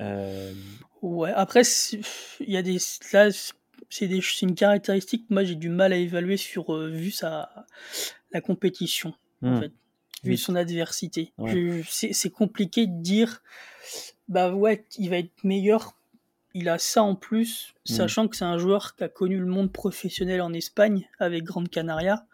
[0.00, 0.52] Euh,
[1.02, 1.62] Ouais, après,
[2.40, 2.78] il y a des.
[3.12, 3.28] Là,
[3.90, 7.66] c'est des- une caractéristique que moi j'ai du mal à évaluer sur euh, vu sa
[8.32, 9.72] la compétition en hmm, fait,
[10.24, 10.38] vu oui.
[10.38, 11.32] son adversité.
[11.36, 11.82] Ouais.
[11.90, 13.42] C'est compliqué de dire
[14.28, 15.94] bah ouais, il va être meilleur.
[16.54, 17.92] Il a ça en plus, Mm.
[17.94, 21.68] sachant que c'est un joueur qui a connu le monde professionnel en Espagne avec Grande
[21.68, 22.24] Canaria.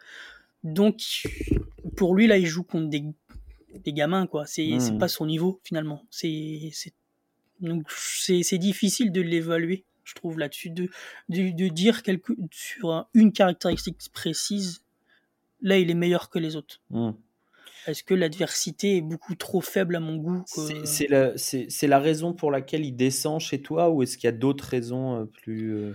[0.62, 1.24] Donc
[1.96, 3.02] pour lui là, il joue contre des,
[3.78, 4.46] des gamins quoi.
[4.46, 4.98] C'est c'est Mm.
[4.98, 6.04] pas son niveau finalement.
[6.10, 6.70] C'est
[8.58, 10.88] difficile de l'évaluer, je trouve là-dessus, de,
[11.28, 14.82] de, de dire quelque, sur un- une caractéristique précise.
[15.62, 16.80] Là, il est meilleur que les autres.
[16.90, 17.10] hmm.
[17.86, 21.32] Est-ce que l'adversité est beaucoup trop faible à mon goût que- C'est- la,
[21.88, 25.22] la raison pour laquelle il descend chez toi ou est-ce qu'il y a d'autres raisons
[25.22, 25.92] euh, plus, euh,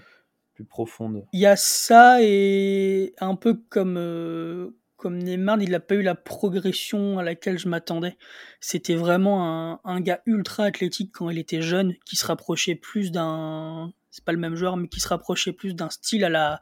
[0.55, 1.25] plus profondes?
[1.31, 4.71] Il y a ça et un peu comme, euh,
[5.05, 8.17] comme Neymar, il n'a pas eu la progression à laquelle je m'attendais.
[8.59, 13.11] C'était vraiment un, un gars ultra athlétique quand il était jeune, qui se rapprochait plus
[13.11, 16.59] d'un, c'est pas le même joueur, mais qui se rapprochait plus d'un style à la,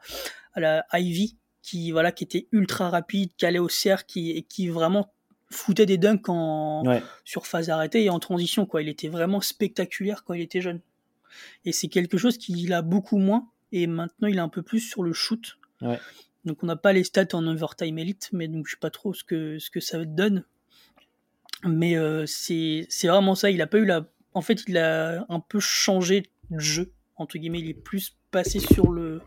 [0.52, 4.42] à la Ivy, qui voilà, qui était ultra rapide, qui allait au cercle, qui, et
[4.42, 5.10] qui vraiment
[5.50, 7.02] foutait des dunks en Ouais.
[7.24, 8.82] sur phase arrêtée et en transition quoi.
[8.82, 10.82] Il était vraiment spectaculaire quand il était jeune.
[11.64, 14.80] Et c'est quelque chose qu'il a beaucoup moins et maintenant il est un peu plus
[14.80, 15.56] sur le shoot.
[15.80, 15.98] Ouais.
[16.44, 19.14] Donc on n'a pas les stats en overtime elite, mais donc je sais pas trop
[19.14, 20.44] ce que ce que ça donne.
[21.64, 23.50] Mais euh, c'est vraiment ça.
[23.50, 24.06] Il a pas eu la.
[24.34, 27.60] En fait, il a un peu changé de jeu entre guillemets.
[27.60, 29.22] Il est plus passé sur le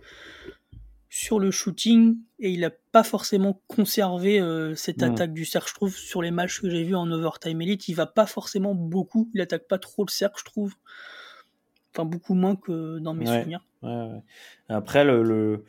[1.10, 5.70] sur le shooting et il a pas forcément conservé euh, cette attaque du cercle.
[5.70, 8.76] Je trouve sur les matchs que j'ai vus en overtime elite, il va pas forcément
[8.76, 9.32] beaucoup.
[9.34, 10.76] Il attaque pas trop le cercle, je trouve.
[11.94, 13.40] Enfin beaucoup moins que dans mes Ouais.
[13.40, 13.66] souvenirs.
[13.82, 14.22] Ouais, ouais.
[14.70, 15.64] Après, le, le,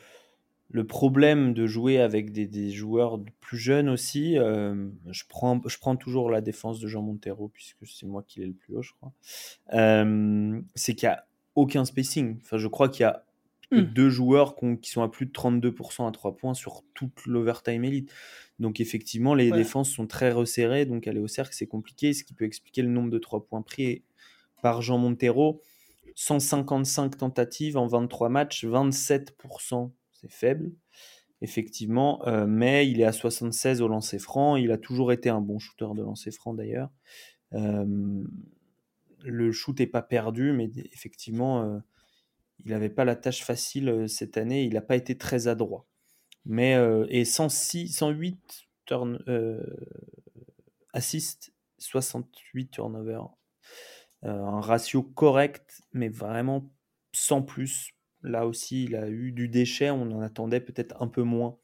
[0.70, 5.78] le problème de jouer avec des, des joueurs plus jeunes aussi, euh, je, prends, je
[5.78, 8.82] prends toujours la défense de Jean Montero, puisque c'est moi qui l'ai le plus haut,
[8.82, 9.12] je crois,
[9.74, 12.38] euh, c'est qu'il n'y a aucun spacing.
[12.42, 13.24] Enfin, je crois qu'il y a
[13.70, 13.92] que Mm.
[13.92, 17.26] deux joueurs qui, ont- qui sont à plus de 32% à 3 points sur toute
[17.26, 18.10] l'overtime elite.
[18.58, 19.58] Donc effectivement, les Ouais.
[19.58, 22.88] défenses sont très resserrées, donc aller au cercle, c'est compliqué, ce qui peut expliquer le
[22.88, 24.04] nombre de 3 points pris
[24.62, 25.60] par Jean Montero.
[26.14, 30.72] 155 tentatives en 23 matchs, 27%, c'est faible,
[31.40, 35.40] effectivement, euh, mais il est à 76 au lancer franc, il a toujours été un
[35.40, 36.90] bon shooter de lancer franc d'ailleurs.
[37.54, 38.24] Euh,
[39.24, 41.78] le shoot n'est pas perdu, mais effectivement, euh,
[42.64, 45.86] il n'avait pas la tâche facile cette année, il n'a pas été très adroit.
[46.44, 46.76] Mais,
[47.10, 49.18] et 106, 108 turn,
[50.92, 53.28] assists, 68 turnovers.
[54.22, 56.72] Un ratio correct, mais vraiment
[57.12, 57.92] sans plus.
[58.22, 61.56] Là aussi, il a eu du déchet, on en attendait peut-être un peu moins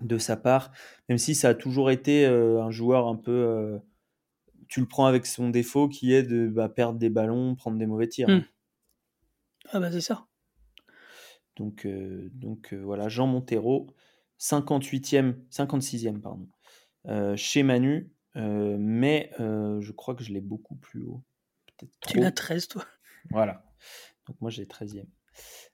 [0.00, 0.72] de sa part,
[1.08, 3.30] même si ça a toujours été euh, un joueur un peu...
[3.30, 3.78] euh,
[4.68, 7.86] tu le prends avec son défaut qui est de bah, perdre des ballons, prendre des
[7.86, 8.28] mauvais tirs.
[8.28, 8.44] Mm.
[9.70, 10.26] Ah bah c'est ça.
[11.56, 13.86] Donc, euh, donc voilà, Jean Montero,
[14.40, 16.48] 58e, 56e pardon,
[17.36, 21.22] chez Manu, mais je crois que je l'ai beaucoup plus haut.
[22.08, 22.84] Tu l'as 13 toi.
[23.30, 23.64] Voilà.
[24.40, 25.06] Moi j'ai 13e.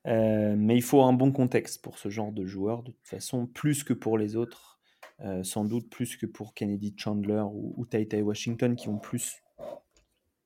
[0.07, 3.47] Euh, mais il faut un bon contexte pour ce genre de joueur, de toute façon,
[3.47, 4.79] plus que pour les autres,
[5.21, 8.99] euh, sans doute plus que pour Kennedy Chandler ou, ou Tai Tai Washington qui ont
[8.99, 9.43] plus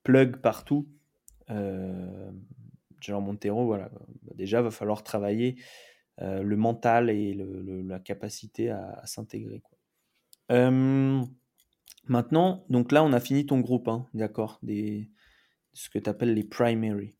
[0.02, 0.88] plug partout.
[1.50, 2.30] Euh,
[3.00, 3.90] Jean Montero, voilà,
[4.22, 5.56] bah, déjà va falloir travailler
[6.20, 9.62] euh, le mental et la capacité à, s'intégrer.
[12.06, 16.44] maintenant, donc là on a fini ton groupe, hein, d'accord, ce que tu appelles les
[16.44, 17.14] primary.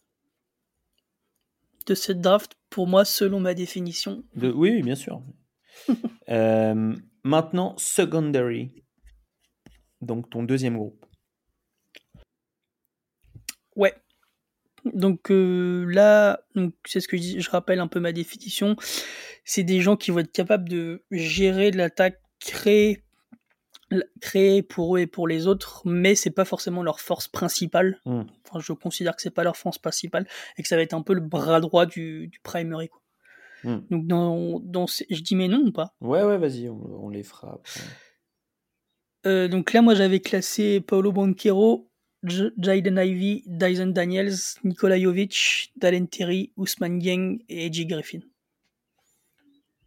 [1.86, 5.22] De cette draft, pour moi, selon ma définition, De, oui, bien sûr.
[6.28, 8.84] Euh, maintenant, secondary.
[10.00, 11.04] Donc ton deuxième groupe.
[13.76, 13.94] Ouais.
[14.84, 16.40] Donc euh, là,
[16.86, 18.76] c'est ce que je dis, je rappelle un peu ma définition.
[19.44, 23.04] C'est des gens qui vont être capables de gérer de l'attaque, créer,
[24.20, 28.00] créer pour eux et pour les autres, mais c'est pas forcément leur force principale.
[28.06, 28.22] Mm.
[28.48, 30.26] Enfin, je considère que c'est pas leur force principale
[30.56, 32.88] et que ça va être un peu le bras droit du, du primary.
[32.88, 33.02] Quoi.
[33.64, 33.80] Mm.
[33.90, 35.94] Donc dans, dans je dis mais non ou pas?
[36.00, 37.80] Ouais, ouais, vas-y, on, on les fera après.
[39.24, 41.88] Euh, donc là, moi, j'avais classé Paolo Banquero,
[42.24, 48.18] Jaden Ivey, Dyson Daniels, Nikola Jovic, Dalen Terry, Ousmane Dieng et Edgy Griffin.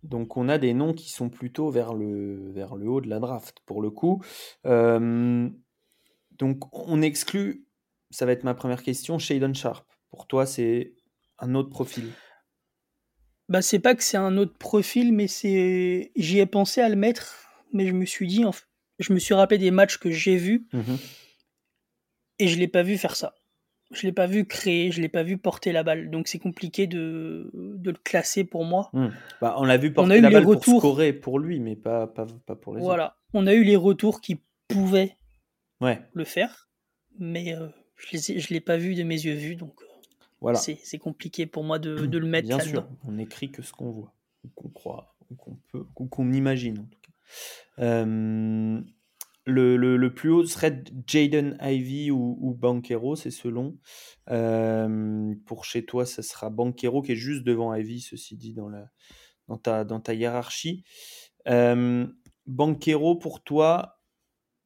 [0.06, 3.20] Donc on a des noms qui sont plutôt vers le, vers le haut de la
[3.20, 4.24] draft, pour le coup.
[4.66, 5.50] Euh,
[6.38, 7.66] donc on exclut,
[8.12, 9.88] ça va être ma première question, Shadon Sharp.
[10.12, 10.94] Pour toi, c'est
[11.40, 12.12] un autre profil?
[13.50, 16.12] Bah, c'est pas que c'est un autre profil, mais c'est.
[16.16, 18.44] J'y ai pensé à le mettre, mais je me suis dit,
[19.00, 20.98] je me suis rappelé des matchs que j'ai vus Mhm.
[22.40, 23.34] et je l'ai pas vu faire ça.
[23.92, 26.88] Je l'ai pas vu créer, je l'ai pas vu porter la balle, donc c'est compliqué
[26.88, 28.90] de, de le classer pour moi.
[28.94, 29.10] Hmm.
[29.42, 30.80] Bah, on l'a vu On a porter eu la les balle pour retours.
[30.80, 32.86] scorer pour lui, mais pas, pas, pas pour les autres.
[32.88, 35.16] Voilà, on a eu les retours qui pouvaient
[35.82, 36.70] Ouais, le faire,
[37.20, 37.68] mais euh,
[37.98, 39.86] je je l'ai pas vu de mes yeux vus, donc euh,
[40.40, 40.58] voilà.
[40.58, 43.92] c'est compliqué pour moi de, de le mettre Bien sûr, on n'écrit que ce qu'on
[43.92, 44.14] voit,
[44.46, 47.12] ou qu'on croit, ou qu'on peut, ou qu'on imagine en tout cas.
[47.84, 48.82] Euh,
[49.46, 53.78] le, le- le plus haut serait Jaden Ivy ou, ou Banquero, c'est selon.
[54.32, 58.70] Euh, pour chez toi, ça sera Banquero qui est juste devant Ivy, ceci dit, dans,
[58.70, 58.90] la,
[59.48, 60.84] dans, ta, dans ta hiérarchie.
[61.48, 62.08] Euh,
[62.48, 64.00] Banquero, pour toi,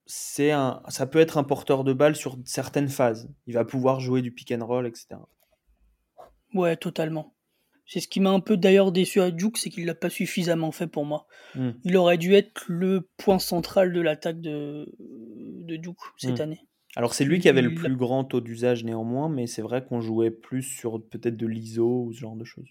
[0.06, 3.30] c'est un, ça peut être un porteur de balle sur certaines phases.
[3.48, 5.08] Il va pouvoir jouer du pick and roll, etc.
[6.54, 7.36] Ouais, totalement.
[7.92, 10.72] C'est ce qui m'a un peu d'ailleurs déçu à Duke, c'est qu'il l'a pas suffisamment
[10.72, 11.26] fait pour moi.
[11.56, 11.72] Hmm.
[11.84, 16.42] Il aurait dû être le point central de l'attaque de, de Duke cette Hmm.
[16.42, 16.62] année.
[16.96, 20.02] Alors c'est lui qui avait le plus grand taux d'usage néanmoins, mais c'est vrai qu'on
[20.02, 22.68] jouait plus sur peut-être de l'ISO ou ce genre de choses.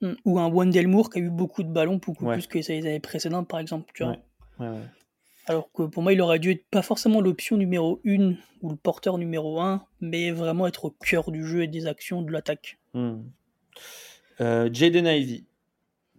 [0.00, 0.12] Mm.
[0.24, 2.34] Ou un Wendell Moore qui a eu beaucoup de ballons, beaucoup Ouais.
[2.34, 3.90] plus que les années précédentes, par exemple.
[3.94, 4.12] Tu vois.
[4.12, 4.84] Ouais, ouais, ouais.
[5.46, 8.76] Alors que pour moi, il aurait dû être pas forcément l'option numéro 1 ou le
[8.76, 12.78] porteur numéro 1, mais vraiment être au cœur du jeu et des actions de l'attaque.
[14.40, 15.44] Euh, Jaden Ivy,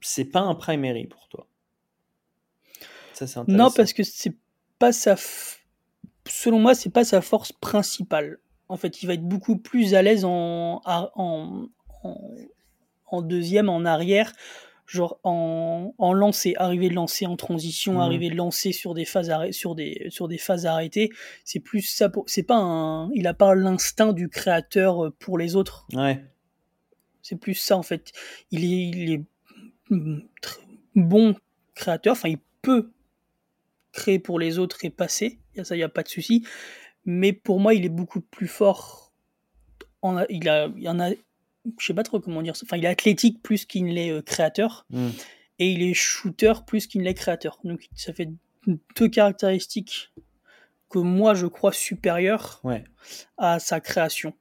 [0.02, 1.48] c'est pas un primary pour toi.
[3.14, 3.64] Ça c'est intéressant.
[3.66, 4.36] Non, parce que c'est
[4.80, 5.16] pas sa.
[5.16, 5.58] f-
[6.28, 8.38] Selon moi, c'est pas sa force principale.
[8.70, 11.68] En fait, il va être beaucoup plus à l'aise en, en,
[12.04, 12.36] en,
[13.08, 14.32] en deuxième, en arrière,
[14.86, 18.00] genre en, en lancer, arriver de lancer en transition, Mhm.
[18.00, 21.10] arriver de lancer sur des phases sur des sur des phases arrêtées.
[21.44, 22.08] C'est plus ça.
[22.08, 22.24] Pour...
[22.28, 23.12] C'est pas un.
[23.14, 25.86] Il a pas l'instinct du créateur euh, pour les autres.
[25.94, 26.24] Ouais,
[27.24, 28.12] C'est plus ça en fait.
[28.52, 29.24] Il est, il est
[30.96, 31.36] bon
[31.76, 32.14] créateur.
[32.14, 32.92] Enfin, il peut
[33.92, 35.40] créer pour les autres et passer.
[35.64, 36.46] Ça, il n'y a pas de souci.
[37.06, 39.12] Mais pour moi, il est beaucoup plus fort.
[40.02, 42.54] En, il a, il y en a, je sais pas trop comment dire.
[42.64, 44.86] Enfin, il est athlétique plus qu'il ne l'est euh, créateur.
[44.90, 45.10] Hmm.
[45.60, 47.60] Et il est shooter plus qu'il ne l'est créateur.
[47.64, 48.30] Donc, ça fait
[48.96, 50.12] deux caractéristiques
[50.90, 52.84] que moi, je crois supérieures ouais.
[53.38, 54.34] à sa création.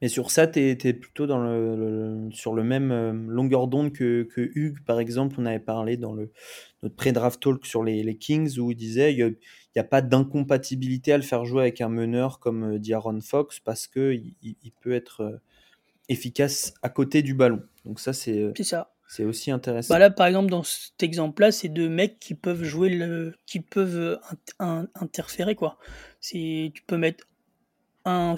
[0.00, 3.92] Mais sur ça, tu es, plutôt dans le, le- sur le même euh, longueur d'onde
[3.92, 5.36] que, que Hugues, par exemple.
[5.38, 6.30] On avait parlé dans le,
[6.82, 9.36] notre pré-draft talk sur les, les Kings où il disait il
[9.74, 13.20] n'y a, pas d'incompatibilité à le faire jouer avec un meneur comme euh, dit Aaron
[13.20, 15.40] Fox parce qu'il il, il peut être euh,
[16.08, 17.62] efficace à côté du ballon.
[17.84, 18.92] Donc ça, c'est euh, C'est ça.
[19.08, 19.92] c'est aussi intéressant.
[19.94, 23.60] Bah là, par exemple, dans cet exemple-là, c'est deux mecs qui peuvent jouer le, qui
[23.60, 24.20] peuvent
[24.60, 25.78] in- in- interférer quoi.
[26.20, 27.26] C'est, tu peux mettre
[28.04, 28.36] un,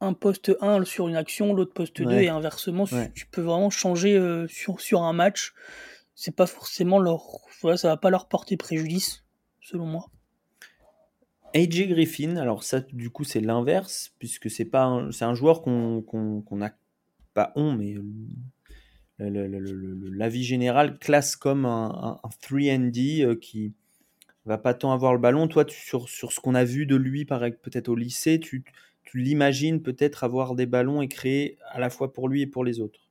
[0.00, 2.24] un poste 1 sur une action, l'autre poste 2 Ouais.
[2.24, 2.84] et inversement.
[2.92, 3.10] Ouais.
[3.14, 5.52] Tu peux vraiment changer euh, sur, sur un match.
[6.14, 7.22] C'est pas forcément leur,
[7.62, 9.24] voilà, ça va pas leur porter préjudice,
[9.60, 10.06] selon moi.
[11.54, 15.62] AJ Griffin, alors ça, du coup, c'est l'inverse, puisque c'est pas un, c'est un joueur
[15.62, 16.70] qu'on qu'on qu'on a
[17.34, 17.94] pas on, mais
[19.18, 23.72] le- le- le- l'avis général classe comme un, un, un 3D euh, qui
[24.44, 25.48] va pas tant avoir le ballon.
[25.48, 28.38] Toi, tu, sur, sur ce qu'on a vu de lui, par ex- peut-être au lycée,
[28.40, 28.64] tu,
[29.08, 32.62] tu l'imagines peut-être avoir des ballons et créer à la fois pour lui et pour
[32.62, 33.08] les autres?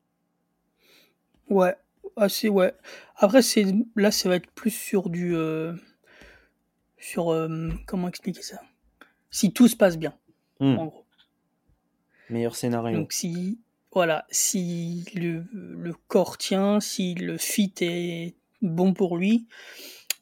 [1.50, 1.76] Ouais,
[2.16, 2.74] assez ouais.
[3.16, 5.74] Après, c'est là, ça va être plus sur du, euh,
[6.98, 8.62] sur euh, comment expliquer ça?
[9.32, 10.16] Si tout se passe bien,
[10.60, 11.06] Hmm, en gros.
[12.30, 13.00] Meilleur scénario.
[13.00, 13.60] Donc si
[13.92, 19.48] voilà, si le, le corps tient, si le fit est bon pour lui,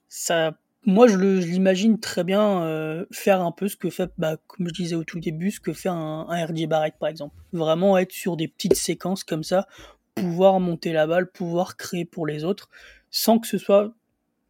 [0.07, 4.11] ça, moi je le- je l'imagine très bien euh, faire un peu ce que fait,
[4.17, 7.09] bah, comme je disais au tout début, ce que fait un, un RJ Barrett par
[7.09, 7.35] exemple.
[7.53, 9.67] Vraiment être sur des petites séquences comme ça,
[10.15, 12.69] pouvoir monter la balle, pouvoir créer pour les autres,
[13.11, 13.93] sans que ce soit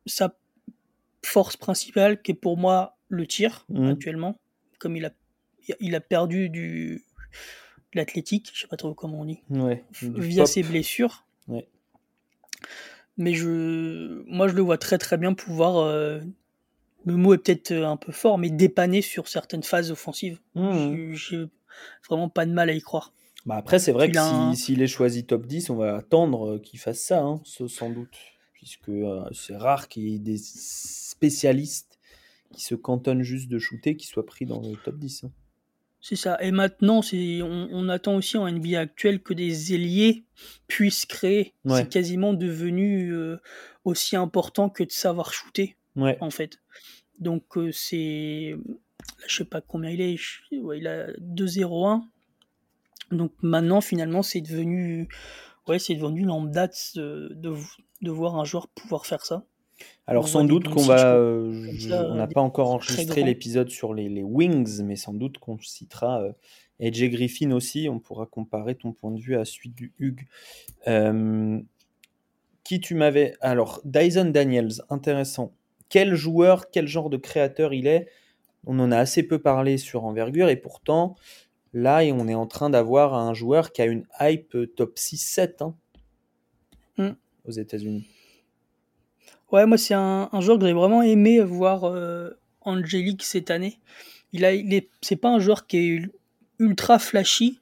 [0.06, 0.36] sa
[1.24, 3.90] force principale qui est pour moi le tir Mhm.
[3.90, 4.40] actuellement,
[4.80, 5.12] comme il a
[5.80, 7.04] il a perdu du
[7.94, 10.48] de l'athlétique, je sais pas trop comment on dit, du via pop.
[10.52, 11.26] ses blessures.
[11.48, 11.68] Ouais.
[13.18, 15.78] Mais je, moi, je le vois très très bien pouvoir.
[15.78, 16.20] euh,
[17.06, 20.40] le mot est peut-être euh, un peu fort, mais dépanner sur certaines phases offensives.
[20.56, 21.14] Mhm.
[21.14, 21.46] J'ai- J'ai
[22.10, 23.14] vraiment pas de mal à y croire.
[23.46, 25.76] Bah après, c'est vrai Il que a un- si- s'il est choisi top 10, on
[25.76, 28.18] va attendre euh, qu'il fasse ça, hein, ce- sans doute.
[28.54, 32.00] Puisque euh, c'est rare qu'il y ait des spécialistes
[32.54, 35.24] qui se cantonnent juste de shooter qui soient pris dans le top 10.
[35.26, 35.32] hein.
[36.08, 36.38] C'est ça.
[36.40, 40.24] Et maintenant, c'est, on, on attend aussi en NBA actuel que des ailiers
[40.68, 41.56] puissent créer.
[41.66, 41.78] Ouais.
[41.80, 43.38] C'est quasiment devenu euh,
[43.86, 46.60] aussi important que de savoir shooter, Ouais, en fait.
[47.18, 48.56] Donc, euh, c'est.
[49.26, 50.16] Je sais pas combien il est.
[50.16, 52.04] je- ouais, il a 2-0-1.
[53.10, 55.08] Donc, maintenant, finalement, c'est devenu.
[55.68, 57.56] Ouais, c'est devenu lambda de, de,
[58.04, 59.44] de voir un joueur pouvoir faire ça.
[60.08, 61.16] Alors on sans doute qu'on va.
[61.16, 64.96] euh, je- ça, on n'a des pas encore enregistré l'épisode sur les, les Wings, mais
[64.96, 66.32] sans doute qu'on citera euh,
[67.10, 70.28] Griffin aussi, on pourra comparer ton point de vue à celui du Hugh.
[70.88, 71.60] Euh,
[72.64, 73.36] qui tu m'avais.
[73.42, 75.54] Alors, Dyson Daniels, intéressant.
[75.90, 78.08] Quel joueur, quel genre de créateur il est?
[78.66, 81.16] On en a assez peu parlé sur Envergure, et pourtant,
[81.74, 85.76] là, on est en train d'avoir un joueur qui a une hype top 6-7 hein,
[86.98, 87.10] Mm.
[87.48, 88.08] aux États-Unis.
[89.52, 92.32] Ouais, moi, c'est un, joueur que j'ai vraiment aimé voir euh,
[92.62, 93.80] Angelique cette année.
[94.34, 96.02] Il a, il est, c'est pas un joueur qui est
[96.60, 97.60] ultra flashy,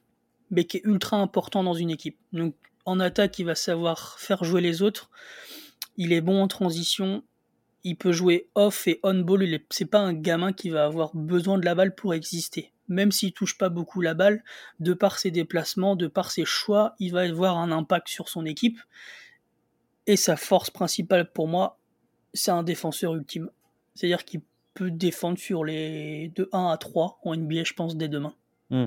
[0.50, 2.16] mais qui est ultra important dans une équipe.
[2.32, 2.54] Donc,
[2.86, 5.10] en attaque, il va savoir faire jouer les autres.
[5.96, 7.22] Il est bon en transition.
[7.82, 9.42] Il peut jouer off et on ball.
[9.42, 12.72] Il est, c'est pas un gamin qui va avoir besoin de la balle pour exister.
[12.88, 14.42] Même s'il touche pas beaucoup la balle,
[14.80, 18.44] de par ses déplacements, de par ses choix, il va avoir un impact sur son
[18.44, 18.78] équipe.
[20.06, 21.78] Et sa force principale pour moi,
[22.32, 23.50] c'est un défenseur ultime.
[23.94, 24.42] C'est-à-dire qu'il
[24.74, 28.34] peut défendre sur les de 1 à 3 en NBA, je pense, dès demain.
[28.70, 28.86] Hmm.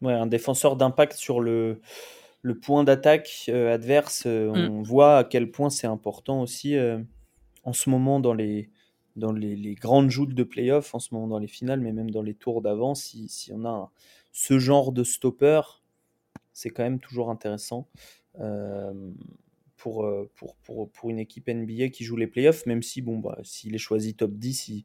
[0.00, 1.80] Ouais, un défenseur d'impact sur le,
[2.42, 4.24] le point d'attaque euh, adverse.
[4.26, 6.98] euh, on voit à quel point c'est important aussi euh,
[7.62, 8.70] en ce moment dans les,
[9.16, 12.10] dans les, les grandes joutes de playoff, en ce moment dans les finales, mais même
[12.10, 12.94] dans les tours d'avant.
[12.94, 13.90] Si, si on a un-
[14.32, 15.60] ce genre de stopper,
[16.52, 17.86] c'est quand même toujours intéressant.
[19.84, 23.18] Pour, euh, pour, pour, pour une équipe NBA qui joue les playoffs, même si, bon,
[23.18, 24.84] bah, s'il est choisi top 10, il,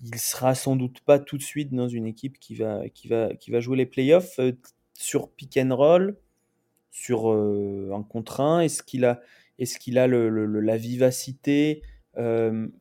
[0.00, 3.34] il sera sans doute pas tout de suite dans une équipe qui va, qui va,
[3.34, 4.52] qui va jouer les playoffs euh,
[4.94, 6.16] sur pick and roll,
[6.90, 8.60] sur euh, un contre un.
[8.60, 9.20] Est-ce qu'il a,
[9.58, 11.82] est-ce qu'il a le, la vivacité,
[12.16, 12.72] le,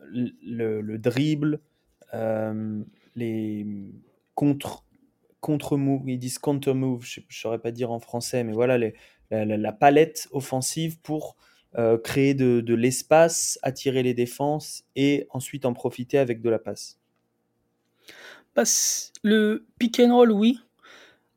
[0.41, 1.59] le dribble,
[3.17, 3.67] les
[4.33, 4.85] contre
[5.41, 8.77] contre move, ils disent counter move, je ne saurais pas dire en français, mais voilà
[8.77, 8.93] les,
[9.31, 11.35] la, la- la palette offensive pour
[11.77, 16.59] euh, créer de, de l'espace, attirer les défenses et ensuite en profiter avec de la
[16.59, 16.97] passe.
[19.23, 20.59] Le pick and roll, oui.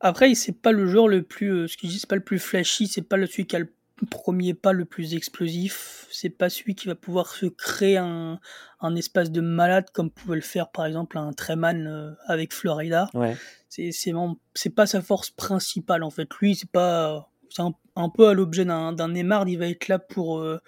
[0.01, 2.25] Après, c'est pas le joueur le plus, euh, ce que je dis, c'est pas le
[2.25, 3.73] plus flashy, c'est pas celui qui a le
[4.11, 8.41] premier pas le plus explosif, c'est pas celui qui va pouvoir se créer un,
[8.81, 13.09] un espace de malade comme pouvait le faire par exemple un Treman euh, avec Florida.
[13.15, 13.37] Ouais.
[13.69, 16.29] C'est pas sa force principale en fait.
[16.41, 19.89] Lui, c'est pas c'est un, un peu à l'objet d'un d'un Neymar, il va être
[19.89, 20.59] là pour euh,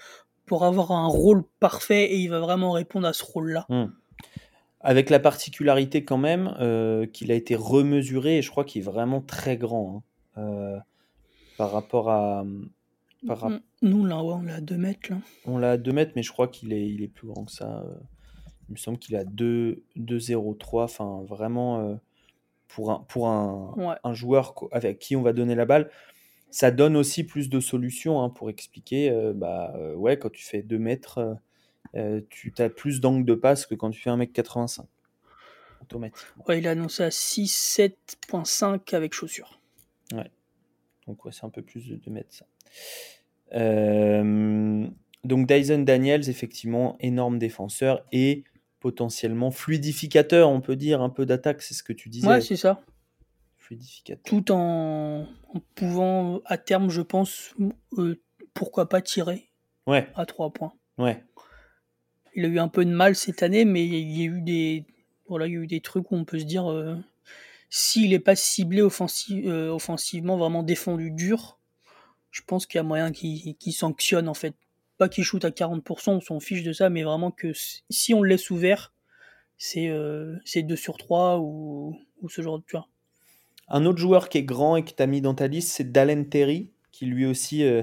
[0.46, 3.66] pour avoir un rôle parfait et il va vraiment répondre à ce rôle-là.
[3.68, 3.86] Hmm.
[4.80, 8.84] Avec la particularité quand même euh, qu'il a été remesuré et je crois qu'il est
[8.84, 10.04] vraiment très grand
[10.36, 10.78] hein, euh,
[11.56, 12.44] par rapport à.
[13.26, 13.48] Par.
[13.80, 15.16] Nous là, ouais, on l'a à 2 mètres là.
[15.46, 17.52] On l'a à 2 mètres, mais je crois qu'il est, il est plus grand que
[17.52, 17.82] ça.
[18.68, 20.84] Il me semble qu'il a 2, 2,03.
[20.84, 21.98] Enfin, vraiment,
[22.68, 23.94] pour un, pour un, Ouais.
[24.04, 25.90] un joueur avec qui on va donner la balle,
[26.54, 29.10] ça donne aussi plus de solutions hein, pour expliquer.
[29.10, 31.36] euh, bah, euh, ouais, quand tu fais 2 mètres,
[31.96, 34.84] euh, tu as plus d'angle de passe que quand tu fais 1m85.
[35.82, 36.44] Automatiquement.
[36.46, 37.80] Ouais, il a annoncé à 6,
[38.30, 39.60] 7.5 avec chaussures.
[41.08, 42.46] Donc, ouais, c'est un peu plus de 2 mètres ça.
[45.24, 48.44] Donc, Dyson Daniels, effectivement, énorme défenseur et
[48.78, 52.28] potentiellement fluidificateur, on peut dire, un peu d'attaque, c'est ce que tu disais.
[52.28, 52.80] Ouais, c'est ça.
[53.64, 54.22] Fluidificateur.
[54.24, 57.54] Tout en, en pouvant, à terme, je pense,
[57.98, 58.20] euh,
[58.52, 59.50] pourquoi pas tirer
[59.86, 60.72] Ouais, à 3 points.
[60.98, 61.22] ouais.
[62.36, 64.84] Il a eu un peu de mal cette année, mais il y a eu des,
[65.28, 66.96] voilà, il y a eu des trucs où on peut se dire, euh,
[67.70, 71.58] s'il n'est pas ciblé euh, offensivement, vraiment défendu dur,
[72.32, 74.54] je pense qu'il y a moyen qu'il sanctionne en fait.
[74.98, 77.52] Pas qu'il shoot à 40%, on s'en fiche de ça, mais vraiment que
[77.90, 78.92] si on le laisse ouvert,
[79.56, 82.88] c'est euh, c'est 2 sur 3 ou, ou ce genre de tu vois.
[83.68, 85.90] Un autre joueur qui est grand et que tu as mis dans ta liste, c'est
[85.90, 87.82] Dalen Terry, qui lui aussi euh,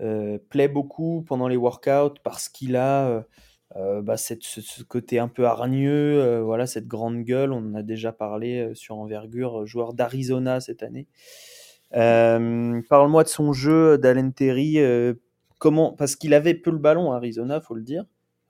[0.00, 3.24] euh, plaît beaucoup pendant les workouts parce qu'il a
[3.76, 7.52] euh, bah, cette- ce, ce côté un peu hargneux, voilà, cette grande gueule.
[7.52, 11.06] On en a déjà parlé sur Envergure, joueur d'Arizona cette année.
[11.92, 14.78] Parle-moi de son jeu, Dalen Terry.
[15.58, 18.04] comment, parce qu'il avait peu le ballon à Arizona, faut le dire.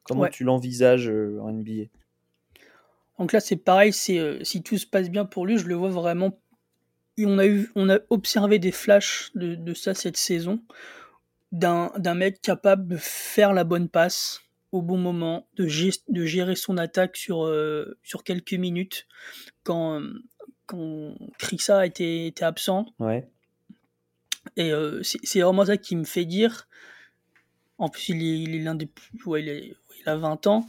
[0.05, 0.31] Comment Ouais.
[0.31, 1.85] tu l'envisages en NBA
[3.19, 5.75] Donc là, c'est pareil, c'est euh, si tout se passe bien pour lui, je le
[5.75, 6.39] vois vraiment.
[7.19, 10.61] On a eu, on a observé des flashs de, de ça cette saison,
[11.53, 14.43] d'un d'un mec capable de faire la bonne passe
[14.73, 15.65] au bon moment, de,
[16.13, 19.07] de gérer son attaque sur euh, sur quelques minutes
[19.63, 20.03] quand
[20.67, 22.87] quand Krisa était, était absent.
[22.99, 23.29] Ouais.
[24.57, 26.69] Et euh, c'est c'est vraiment ça qui me fait dire.
[27.79, 29.05] En plus, il est, il est l'un des plus.
[29.27, 30.67] Ouais, il, est- il a 20 ans,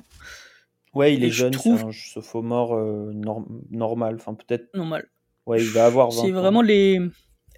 [0.93, 4.15] Ouais, il Et est je jeune, trouve- c'est un sophomore euh, norm- normal.
[4.15, 4.73] Enfin, peut-être.
[4.75, 5.07] normal.
[5.47, 6.99] Ouais, il va avoir 20 C'est vraiment les,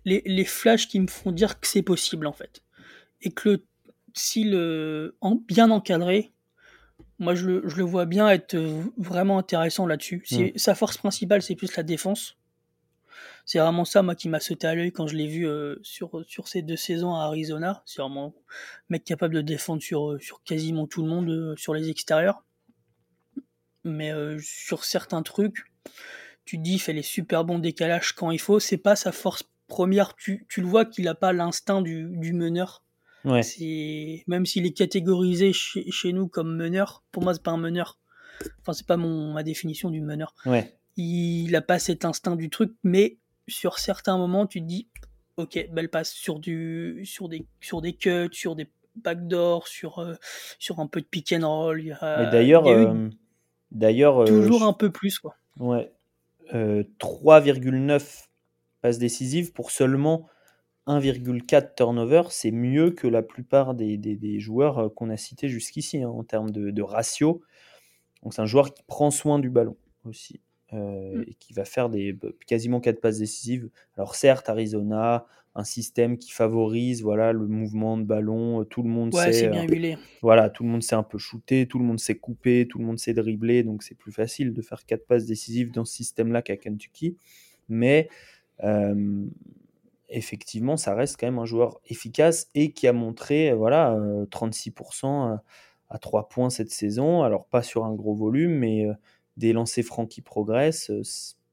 [0.05, 2.61] les, les flashs qui me font dire que c'est possible en fait.
[3.21, 3.65] Et que le,
[4.13, 6.31] si le, en, bien encadré,
[7.17, 8.55] moi je le, je le vois bien être
[8.97, 10.23] vraiment intéressant là-dessus.
[10.25, 12.37] C'est- Sa force principale c'est plus la défense.
[13.45, 16.23] c'est vraiment ça, moi, qui m'a sauté à l'œil quand je l'ai vu euh, sur,
[16.27, 17.81] sur ces deux saisons à Arizona.
[17.85, 18.41] C'est vraiment un
[18.89, 22.43] mec capable de défendre sur, euh, sur quasiment tout le monde euh, sur les extérieurs.
[23.83, 24.11] Mais
[24.41, 25.63] sur certains trucs,
[26.49, 28.59] tu dis, fait les super bons décalages quand il faut.
[28.59, 30.15] C'est pas sa force première.
[30.15, 32.83] Tu, tu le vois qu'il a pas l'instinct du, du meneur.
[33.23, 33.43] Ouais.
[33.43, 37.57] C'est même s'il est catégorisé chez, chez, nous comme meneur, pour moi c'est pas un
[37.57, 37.99] meneur.
[38.61, 40.33] Enfin c'est pas mon ma définition du meneur.
[40.47, 40.73] Ouais.
[40.97, 44.87] Il a pas cet instinct du truc, mais sur certains moments tu te dis
[45.37, 50.15] ok belle passe sur du sur des sur des cuts, sur des backdoors, sur euh,
[50.57, 51.95] sur un peu de pick and roll.
[52.01, 53.09] D'ailleurs euh,
[53.69, 55.35] d'ailleurs toujours un peu plus quoi.
[55.59, 55.91] Ouais.
[56.51, 58.03] 3,9 euh,
[58.81, 60.27] passes décisives pour seulement
[60.87, 66.09] 1,4 turnover, c'est mieux que la plupart des, joueurs euh, qu'on a cités jusqu'ici hein,
[66.09, 67.41] en termes de, de ratio.
[68.23, 70.41] Donc c'est un joueur qui prend soin du ballon aussi
[70.74, 71.26] euh, Mm.
[71.28, 73.70] et qui va faire des, bah, quasiment 4 passes décisives.
[73.97, 78.89] Alors certes, Arizona, un système qui favorise voilà, le mouvement de ballon, euh, tout le
[78.89, 79.97] monde Ouais, c'est sait, bien huilé.
[80.22, 82.86] voilà, tout le monde sait un peu shooter, tout le monde sait couper, tout le
[82.86, 86.41] monde sait dribbler, donc c'est plus facile de faire 4 passes décisives dans ce système-là
[86.43, 87.17] qu'à Kentucky.
[87.67, 88.09] Mais
[88.63, 89.26] euh,
[90.09, 95.05] effectivement, ça reste quand même un joueur efficace et qui a montré voilà, euh, 36%
[95.34, 95.43] à,
[95.89, 97.24] à 3 points cette saison.
[97.24, 98.93] Alors, pas sur un gros volume, mais euh,
[99.39, 100.91] des lancers francs qui progressent.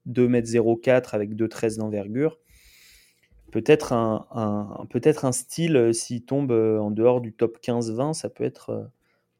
[0.08, 2.38] 2m04 avec 2,13 d'envergure.
[3.50, 8.12] Peut-être un, un, peut un style, euh, s'il tombe euh, en dehors du top 15-20,
[8.12, 8.84] ça peut être euh,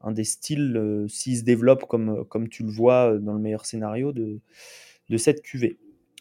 [0.01, 3.65] un des styles, euh, s'il se développe comme, comme tu le vois dans le meilleur
[3.65, 4.39] scénario de,
[5.09, 5.77] de cette QV.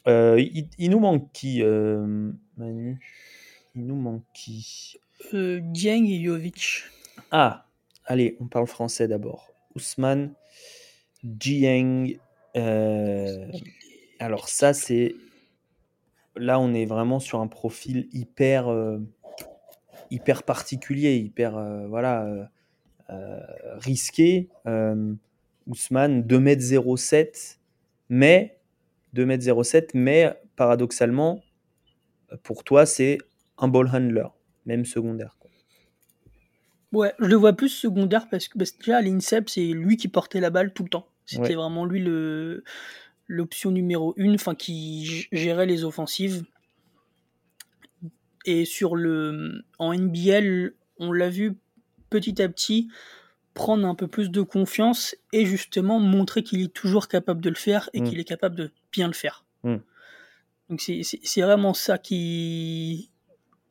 [0.08, 3.00] Euh, il, il, nous manque qui, euh, Manu?
[3.74, 4.98] Il nous manque qui?
[5.34, 6.84] Euh, Dieng et Jovic.
[7.30, 7.66] Ah,
[8.04, 9.52] allez, on parle français d'abord.
[9.74, 10.32] Ousmane
[11.22, 12.18] Dieng.
[12.56, 13.50] Euh,
[14.18, 15.14] alors ça, c'est...
[16.36, 18.98] Là, on est vraiment sur un profil hyper, euh,
[20.10, 22.50] hyper particulier, hyper euh, voilà,
[23.78, 24.48] risqué.
[25.66, 27.58] Ousmane, 2m07,
[28.08, 28.58] mais
[29.14, 31.42] 2m07, mais paradoxalement,
[32.42, 33.18] pour toi, c'est
[33.58, 34.26] un ball handler,
[34.66, 35.36] même secondaire.
[35.40, 35.45] Quoi.
[36.92, 39.96] Ouais, je le vois plus secondaire parce que, parce que déjà à l'INSEP, c'est lui
[39.96, 41.08] qui portait la balle tout le temps.
[41.24, 41.54] C'était Ouais.
[41.54, 42.62] vraiment lui le
[43.28, 46.44] l'option numéro une, enfin qui gérait les offensives.
[48.44, 51.54] Et sur le en NBL, on l'a vu
[52.10, 52.88] petit à petit
[53.54, 57.54] prendre un peu plus de confiance et justement montrer qu'il est toujours capable de le
[57.56, 58.04] faire et Mm.
[58.04, 59.44] qu'il est capable de bien le faire.
[59.64, 59.76] Mm.
[60.68, 63.10] Donc c'est vraiment ça qui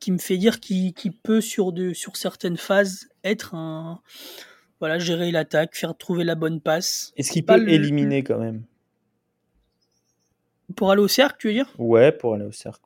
[0.06, 4.00] qui me fait dire qu'il peut sur de sur certaines phases être un
[4.78, 7.12] voilà gérer l'attaque, faire trouver la bonne passe.
[7.16, 8.62] Est-ce qu'il peut le- éliminer quand même?
[10.76, 11.74] Pour aller au cercle, tu veux dire?
[11.76, 12.84] Ouais, pour aller au cercle.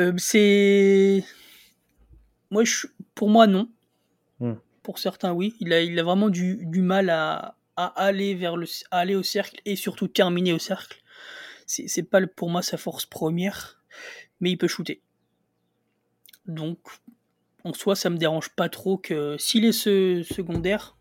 [0.00, 1.24] Euh, C'est
[2.50, 2.88] moi je...
[3.14, 3.70] pour moi non.
[4.38, 4.56] Hmm.
[4.82, 8.58] Pour certains oui, il a il a vraiment du, du mal à, à aller vers
[8.58, 10.98] le à aller au cercle et surtout terminer au cercle.
[11.64, 13.82] C'est pas pour moi sa force première,
[14.40, 15.00] mais il peut shooter.
[16.46, 16.78] Donc
[17.64, 20.96] en soi, ça me dérange pas trop que s'il est ce secondaire,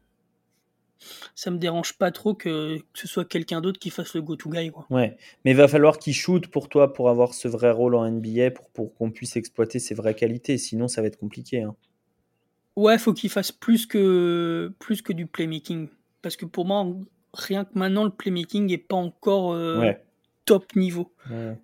[1.33, 4.49] ça me dérange pas trop que, que ce soit quelqu'un d'autre qui fasse le go-to
[4.51, 4.69] guy.
[4.69, 4.85] Quoi.
[4.91, 8.05] Ouais, mais il va falloir qu'il shoot pour toi pour avoir ce vrai rôle en
[8.09, 10.59] NBA, pour, pour qu'on puisse exploiter ses vraies qualités.
[10.59, 11.63] Sinon, ça va être compliqué.
[11.63, 11.75] hein.
[12.75, 15.89] Ouais, faut qu'il fasse plus que plus que du playmaking,
[16.21, 16.85] parce que pour moi,
[17.33, 20.03] rien que maintenant, le playmaking est pas encore euh, Ouais.
[20.45, 21.11] top niveau.
[21.31, 21.57] ouais.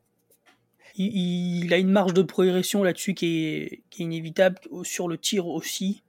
[0.97, 5.17] Il, il a une marge de progression là-dessus qui est, qui est inévitable sur le
[5.17, 6.03] tir aussi.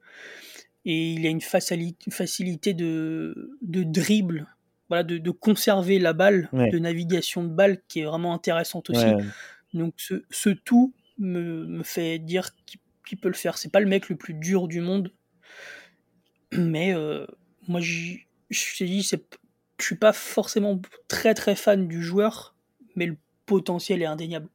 [0.85, 4.47] Et il a une facili- facilité de, de dribble,
[4.89, 6.71] voilà, de, de conserver la balle, Ouais.
[6.71, 9.05] de navigation de balle qui est vraiment intéressante aussi.
[9.05, 9.23] Ouais.
[9.75, 12.51] Donc ce, ce tout me, me fait dire
[13.07, 13.59] qu'il peut le faire.
[13.59, 15.13] C'est pas le mec le plus dur du monde,
[16.53, 17.27] mais euh,
[17.67, 18.17] moi je
[18.79, 19.17] t'ai dit, je
[19.85, 22.55] suis pas forcément très très fan du joueur,
[22.97, 23.17] mais le
[23.47, 24.49] potentiel est indéniable.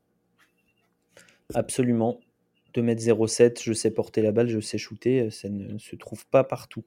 [1.53, 2.19] Absolument.
[2.73, 6.83] 2m07, je sais porter la balle, je sais shooter, ça ne se trouve pas partout.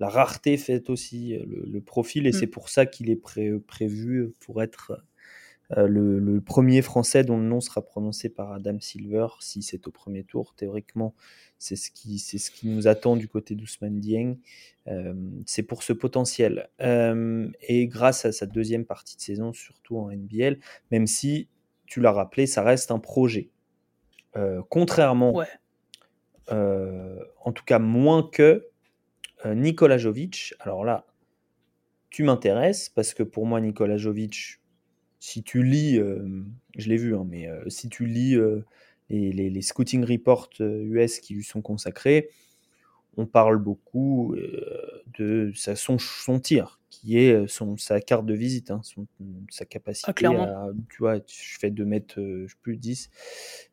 [0.00, 2.32] La rareté fait aussi euh, le, le profil et Mm.
[2.32, 5.00] c'est pour ça qu'il est pré- prévu pour être
[5.76, 9.86] euh, le, le premier Français dont le nom sera prononcé par Adam Silver si c'est
[9.86, 10.54] au premier tour.
[10.56, 11.14] Théoriquement,
[11.58, 14.38] c'est ce qui, c'est ce qui nous attend du côté d'Ousmane Dieng.
[14.88, 15.14] Euh,
[15.46, 16.68] c'est pour ce potentiel.
[16.80, 20.58] Euh, et grâce à sa deuxième partie de saison, surtout en NBL,
[20.90, 21.48] même si,
[21.86, 23.50] tu l'as rappelé, ça reste un projet.
[24.36, 25.46] Euh, contrairement, Ouais.
[26.52, 28.66] euh, en tout cas moins que
[29.46, 30.54] euh, Nikola Jovic.
[30.60, 31.06] Alors là,
[32.10, 34.60] tu m'intéresses parce que pour moi, Nikola Jovic,
[35.20, 38.36] si tu lis, je l'ai vu, hein, mais si tu lis
[39.10, 42.30] les, les, scouting reports US qui lui sont consacrés,
[43.18, 44.34] on parle beaucoup
[45.18, 49.06] de sa, son, son tir, qui est son, sa carte de visite, hein, son,
[49.50, 53.10] sa capacité Ah, à, tu vois, je fais 2 mètres, je sais plus, 10.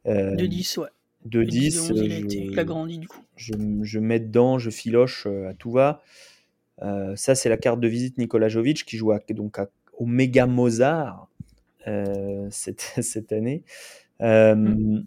[0.06, 0.90] De 10, ouais.
[1.24, 3.22] De Le 10, 11, il a je, été il a grandi du coup.
[3.36, 6.04] je, je mets dedans, je filoche à tout va.
[6.82, 10.06] Euh, ça, c'est la carte de visite Nikola Jovic qui joue à, donc à, au
[10.06, 11.30] Méga Mozart
[11.88, 13.64] euh, cette, cette, année.
[14.22, 15.06] Euh, Mm.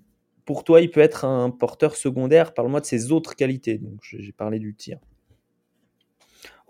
[0.48, 2.54] Pour toi, il peut être un porteur secondaire.
[2.54, 3.76] Parle-moi de ses autres qualités.
[3.76, 4.98] Donc, j'ai parlé du tir.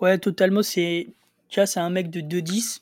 [0.00, 0.64] Ouais, totalement.
[0.64, 1.06] C'est
[1.48, 2.80] tu vois, c'est un mec de 2-10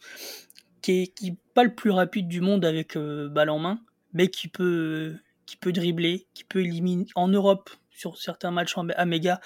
[0.80, 3.78] qui est, qui est pas le plus rapide du monde avec euh, balle en main,
[4.14, 8.88] mais qui peut, qui peut dribbler, qui peut éliminer en Europe sur certains matchs en-
[8.88, 9.42] à méga.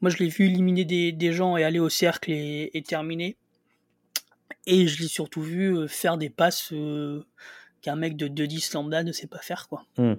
[0.00, 3.36] Moi, je l'ai vu éliminer des, des gens et aller au cercle et, et terminer.
[4.64, 7.26] Et je l'ai surtout vu euh, faire des passes euh,
[7.82, 9.84] qu'un mec de 2-10 lambda ne sait pas faire, quoi.
[9.96, 10.14] Mm.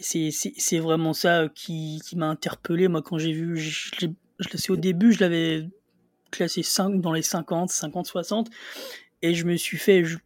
[0.00, 3.56] C'est, vraiment ça euh, qui, qui m'a interpellé, moi, quand j'ai vu.
[3.56, 4.06] Je, je,
[4.38, 5.68] je au début, je l'avais
[6.30, 8.50] classé 5 dans les 50, 50, 60.
[9.22, 10.18] Et je me suis fait je-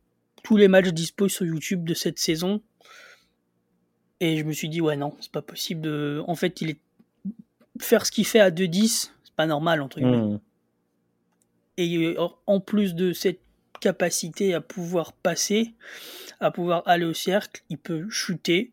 [0.42, 2.60] tous les matchs dispo sur YouTube de cette saison.
[4.20, 6.22] Et je me suis dit, ouais, non, c'est pas possible de.
[6.26, 6.78] En fait, il est.
[7.80, 10.18] Faire ce qu'il fait à 2-10, c'est pas normal, entre guillemets.
[10.18, 10.40] Mm.
[11.78, 13.40] Et euh, en plus de cette
[13.80, 15.74] capacité à pouvoir passer,
[16.38, 18.72] à pouvoir aller au cercle, il peut shooter.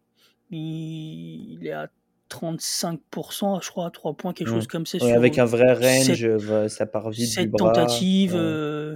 [0.51, 1.89] Il, est à
[2.29, 4.97] 35%, je crois, à 3 points, quelque chose comme ça.
[4.99, 7.71] Ouais, avec un vrai range, euh, ça part vite du 7 bras.
[7.73, 8.39] tentatives Ouais.
[8.39, 8.95] euh,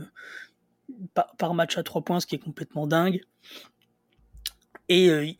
[1.14, 3.22] par, par match à 3 points, ce qui est complètement dingue.
[4.89, 5.32] Et, euh,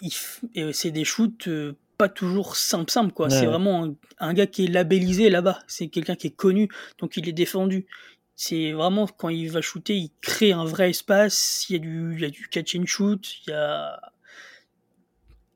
[0.56, 3.28] et c'est des shoots euh, pas toujours simple simple quoi.
[3.28, 3.38] Ouais.
[3.40, 5.60] C'est vraiment un, un gars qui est labellisé là-bas.
[5.68, 7.86] C'est quelqu'un qui est connu, donc il est défendu.
[8.36, 11.66] C'est vraiment quand il va shooter, il crée un vrai espace.
[11.70, 13.28] Il y a du, il y a du catch and shoot.
[13.46, 14.00] Il y a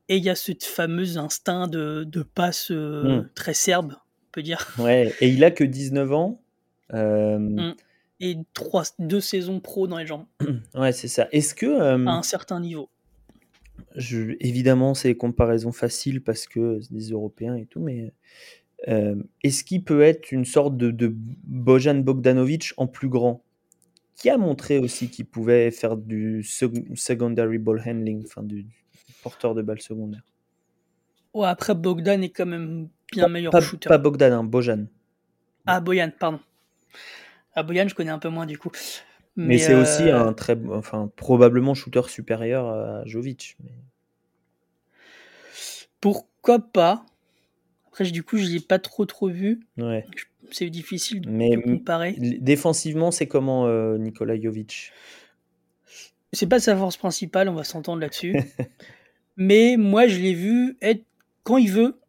[0.10, 3.30] et il y a ce fameux instinct de, de passe euh, Mm.
[3.36, 4.68] très serbe, on peut dire.
[4.80, 6.42] Ouais, et il a que 19 ans.
[6.94, 7.76] Euh, Mm.
[8.20, 10.26] Et trois, deux saisons pro dans les jambes,
[10.76, 11.28] ouais, c'est ça.
[11.32, 12.90] Est-ce que, euh, à un certain niveau.
[13.96, 18.12] je, évidemment, c'est des comparaisons faciles parce que c'est des Européens et tout, mais
[18.88, 23.44] euh, est-ce qu'il peut être une sorte de, de Bojan Bogdanovic en plus grand?
[24.18, 28.66] Qui a montré aussi qu'il pouvait faire du sec- secondary ball handling, enfin du,
[29.24, 30.24] porteur de balle secondaire.
[31.34, 33.88] Ouais, après Bogdan est quand même bien meilleur Pas, shooter.
[33.88, 34.88] pas Bogdan, hein, Bojan.
[35.68, 36.40] Ah, Boyan, pardon.
[37.54, 38.72] Ah, Boyan, je connais un peu moins du coup.
[39.36, 43.56] Mais, c'est euh, aussi un très, enfin probablement shooter supérieur à Jovic.
[43.64, 43.72] mais-
[46.02, 47.06] Pourquoi pas?
[47.88, 49.60] Après, je- du coup, je l'ai pas trop trop vu.
[49.78, 50.06] Ouais.
[50.52, 52.16] C'est difficile Mais de comparer.
[52.18, 54.92] défensivement, c'est comment euh, Nikola Jovic?
[56.34, 58.36] C'est pas sa force principale, on va s'entendre là-dessus.
[59.38, 61.04] Mais moi, je l'ai vu être,
[61.44, 62.00] quand il veut,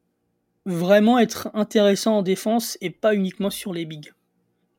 [0.65, 4.13] vraiment être intéressant en défense et pas uniquement sur les bigs.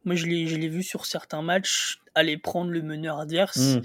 [0.05, 3.81] Moi, je l'ai vu sur certains matchs aller prendre le meneur adverse Hmm,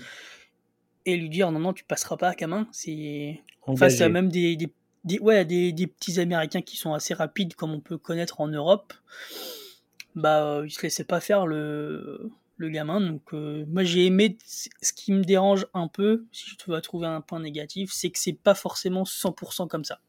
[1.06, 2.66] et lui dire non, non, tu passeras pas à Camin.
[2.72, 3.40] C'est
[3.76, 4.72] face à même des, des,
[5.04, 8.48] des- ouais, des, des petits Américains qui sont assez rapides, comme on peut connaître en
[8.48, 8.94] Europe.
[10.14, 13.00] Bah, euh, ils se laissaient pas faire le, le gamin.
[13.00, 14.38] Donc, euh, moi, j'ai aimé.
[14.46, 18.18] Ce qui me dérange un peu, si je dois trouver un point négatif, c'est que
[18.18, 20.00] c'est pas forcément 100% comme ça.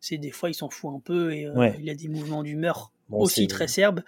[0.00, 1.76] C'est des fois, il s'en fout un peu et euh, Ouais.
[1.80, 4.02] il a des mouvements d'humeur Bon, aussi très serbes.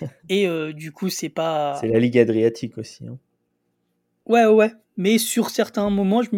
[0.28, 1.76] et euh, du coup, c'est pas.
[1.80, 3.06] C'est la Ligue Adriatique aussi.
[3.06, 3.18] hein.
[4.26, 4.72] Ouais, ouais.
[4.96, 6.30] Mais sur certains moments, je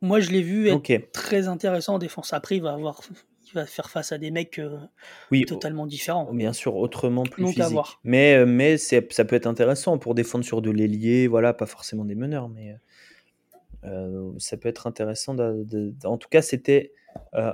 [0.00, 1.10] moi, je l'ai vu être Ok.
[1.12, 2.32] très intéressant en défense.
[2.32, 3.02] Après, il va avoir,
[3.52, 4.78] il va faire face à des mecs euh,
[5.30, 6.32] Oui, totalement différents.
[6.32, 7.98] bien sûr, autrement plus Donc, physique.
[8.04, 12.04] Mais, euh, mais ça peut être intéressant pour défendre sur de l'ailier, voilà, pas forcément
[12.04, 12.76] des meneurs, mais
[13.84, 15.34] euh, ça peut être intéressant.
[15.34, 16.92] de- de- en tout cas, c'était
[17.34, 17.52] euh,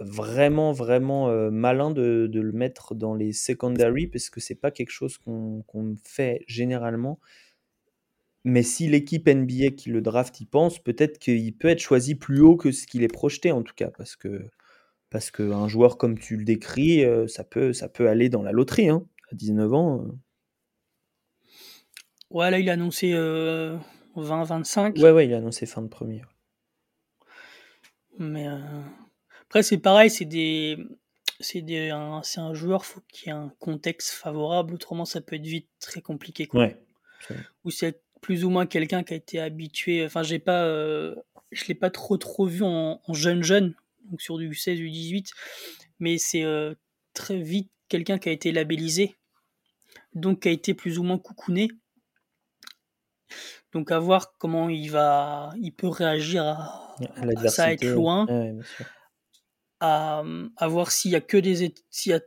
[0.00, 4.90] vraiment, vraiment malin de, de le mettre dans les secondary parce que c'est pas quelque
[4.90, 7.18] chose qu'on qu'on fait généralement.
[8.44, 12.40] Mais si l'équipe NBA qui le draft y pense, peut-être qu'il peut être choisi plus
[12.40, 14.44] haut que ce qu'il est projeté en tout cas, parce que
[15.10, 18.52] parce qu'un joueur comme tu le décris, euh, ça peut ça peut aller dans la
[18.52, 18.88] loterie.
[18.88, 19.06] Hein.
[19.30, 20.12] À 19 ans, euh,
[22.30, 23.76] Ouais, là, il a annoncé euh,
[24.16, 25.00] 20-25.
[25.00, 26.22] ouais ouais, il a annoncé fin de premier.
[28.18, 28.58] Mais euh,
[29.42, 30.76] après, c'est pareil, c'est des.
[31.40, 35.20] C'est des, un, c'est un joueur, faut qu'il y ait un contexte favorable, autrement ça
[35.20, 36.48] peut être vite très compliqué.
[36.48, 36.62] Quoi.
[36.62, 36.76] Ouais.
[37.64, 40.04] Ou c'est plus ou moins quelqu'un qui a été habitué.
[40.04, 41.14] Enfin, j'ai pas, euh,
[41.52, 43.76] je l'ai pas trop trop vu en, en jeune jeune,
[44.10, 45.30] donc sur du 16 du 18,
[46.00, 46.74] mais c'est euh,
[47.14, 49.16] très vite quelqu'un qui a été labellisé,
[50.14, 51.68] donc qui a été plus ou moins coucouné.
[53.72, 56.96] Donc à voir comment il va, il peut réagir à,
[57.48, 58.26] ça, être loin,
[59.80, 60.22] à,
[60.56, 62.20] à, voir s'il y a que des, s'il y a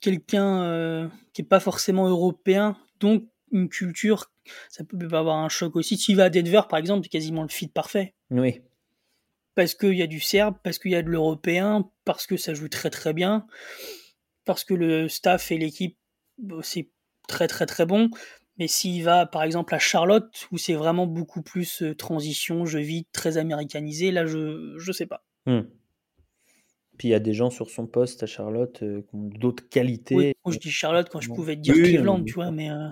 [0.00, 4.32] quelqu'un euh, qui est pas forcément européen, donc une culture,
[4.68, 5.96] ça peut avoir un choc aussi.
[5.96, 8.14] S'il va à Denver, par exemple, c'est quasiment le fit parfait.
[8.30, 8.62] Oui.
[9.54, 12.54] Parce qu'il y a du serbe, parce qu'il y a de l'européen, parce que ça
[12.54, 13.46] joue très très bien,
[14.44, 15.98] parce que le staff et l'équipe,
[16.62, 16.90] c'est
[17.28, 18.10] très très très bon.
[18.58, 22.80] Mais s'il va par exemple à Charlotte, où c'est vraiment beaucoup plus euh, transition, jeu
[22.80, 25.24] vite, très américanisé, là je je sais pas.
[25.46, 25.62] Hmm.
[26.98, 29.66] Puis il y a des gens sur son poste à Charlotte euh, qui ont d'autres
[29.68, 30.14] qualités.
[30.14, 32.70] Oui, quand je dis Charlotte, quand je pouvais dire Cleveland, tu vois, mais.
[32.70, 32.88] Euh,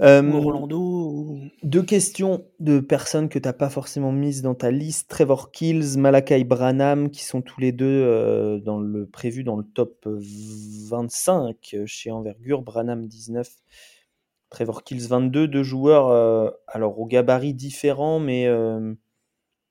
[0.00, 1.38] ou Orlando.
[1.62, 5.08] Deux questions de personnes que tu n'as pas forcément mises dans ta liste.
[5.08, 10.06] Trevor Kills, Malakai Branham, qui sont tous les deux dans le prévu dans le top
[10.06, 12.62] 25 chez Envergure.
[12.62, 13.48] Branham 19,
[14.50, 15.46] Trevor Kills 22.
[15.46, 18.48] Deux joueurs alors au gabarit différent, mais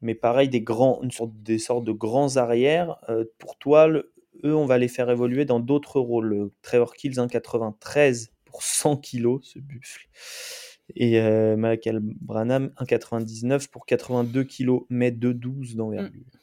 [0.02, 2.98] mais pareil, des grands, une sorte, des sortes de grands arrières.
[3.10, 6.50] Euh, pour toi, eux, on va les faire évoluer dans d'autres rôles.
[6.62, 10.08] Trevor Kills 1,93 pour 100 kg, ce buffle.
[10.96, 16.12] Et euh, Malakal Branham 1,99 pour 82 kg, mais 2,12 d'envergure.
[16.12, 16.38] Mm.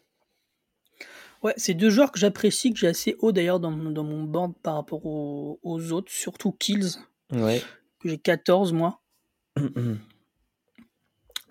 [1.42, 4.50] Ouais, c'est deux joueurs que j'apprécie, que j'ai assez haut d'ailleurs dans, dans, mon banc
[4.50, 6.96] par rapport aux, aux autres, surtout Kills,
[7.32, 7.62] ouais.
[8.00, 9.00] que j'ai 14 moi.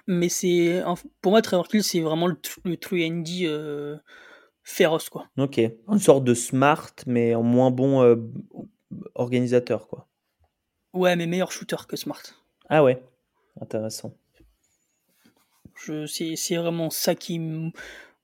[0.08, 0.84] mais c'est
[1.22, 3.97] pour moi Trevor Kill c'est vraiment le, le true ND euh,
[4.64, 5.30] féroce quoi.
[5.38, 8.16] Ok, une sorte de smart mais en moins bon euh,
[9.16, 10.08] organisateur quoi.
[10.98, 12.22] Ouais, mais meilleur shooter que smart.
[12.70, 13.02] Ah ouais,
[13.62, 14.14] intéressant.
[15.76, 17.39] Je c'est vraiment ça qui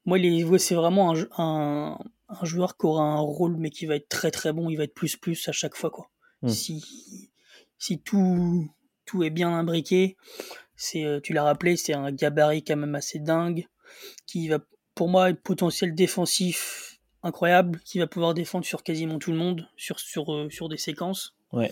[0.05, 3.95] moi les c'est vraiment un, un, un, joueur qui aura un rôle mais qui va
[3.95, 6.09] être très très bon, il va être plus plus à chaque fois quoi.
[6.41, 6.49] Hmm.
[6.49, 7.29] Si
[7.77, 8.67] si tout
[9.05, 10.17] tout est bien imbriqué,
[10.75, 13.67] c'est, euh, tu l'as rappelé, c'est un gabarit quand même assez dingue,
[14.25, 14.59] qui va,
[14.95, 19.67] pour moi, être potentiel défensif incroyable, qui va pouvoir défendre sur quasiment tout le monde,
[19.77, 21.35] sur, sur, euh, sur des séquences.
[21.51, 21.71] Ouais.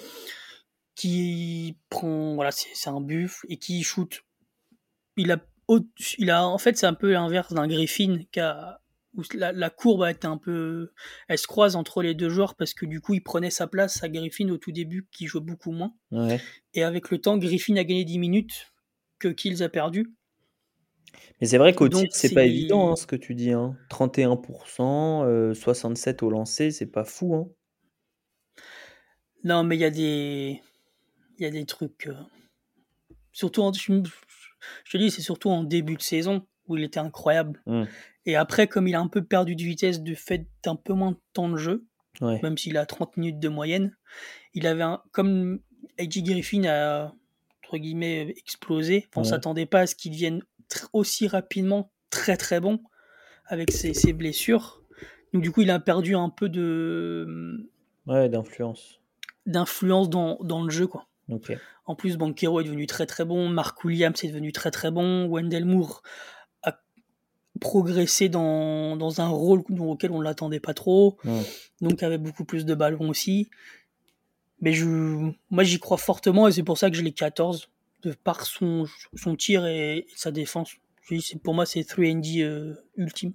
[1.02, 4.24] Qui prend, voilà, c'est un buff et qui shoot.
[5.18, 5.44] Il a,
[6.20, 8.82] il a, en fait, c'est un peu l'inverse d'un Griffin qui a,
[9.16, 10.92] où la, la, courbe a été un peu,
[11.28, 14.04] elle se croise entre les deux joueurs parce que du coup, il prenait sa place
[14.04, 15.94] à Griffin au tout début, qui jouait beaucoup moins.
[16.12, 16.40] Ouais.
[16.76, 18.72] Et avec le temps, Griffin a gagné 10 minutes
[19.18, 20.14] que Kills a perdu.
[21.40, 23.52] Mais c'est vrai qu'au tir, c'est pas évident hein, ce que tu dis.
[23.52, 23.76] Hein.
[23.90, 27.36] 31%, 67% euh, au lancer, c'est pas fou.
[27.36, 27.50] Hein.
[29.44, 30.62] Non, mais il y a des.
[31.42, 32.08] Il y a des trucs.
[32.08, 32.14] Euh,
[33.34, 33.74] surtout, en...
[33.74, 34.02] je,
[34.92, 37.62] te dis, c'est surtout en début de saison où il était incroyable.
[37.66, 37.84] Mmh.
[38.28, 41.12] Et après, comme il a un peu perdu de vitesse du fait d'un peu moins
[41.12, 41.86] de temps de jeu,
[42.22, 43.98] même s'il a 30 minutes de moyenne,
[44.54, 45.02] il avait un.
[45.12, 45.60] Comme
[45.98, 46.22] A.J.
[46.22, 47.12] Griffin a
[47.78, 49.08] guillemets explosé.
[49.16, 50.44] On s'attendait pas à ce qu'il devienne
[50.94, 52.82] aussi rapidement très très bon
[53.46, 54.84] avec ses, blessures.
[55.34, 57.70] Donc du coup, il a perdu un peu de
[58.08, 59.00] ouais, d'influence
[59.48, 61.08] d'influence dans, dans, le jeu quoi.
[61.86, 65.28] En plus, Banquero est devenu très très bon, Mark Williams est devenu très très bon,
[65.28, 66.04] Wendell Moore
[66.64, 66.80] a
[67.60, 71.18] progressé dans, dans un rôle auquel on l'attendait pas trop,
[71.82, 73.50] donc avait beaucoup plus de ballons aussi.
[74.62, 74.86] Mais je,
[75.50, 77.70] moi, j'y crois fortement et c'est pour ça que je l'ai 14,
[78.04, 80.76] de par son, son tir et, sa défense.
[81.44, 83.34] Pour moi, c'est 3D euh, ultime.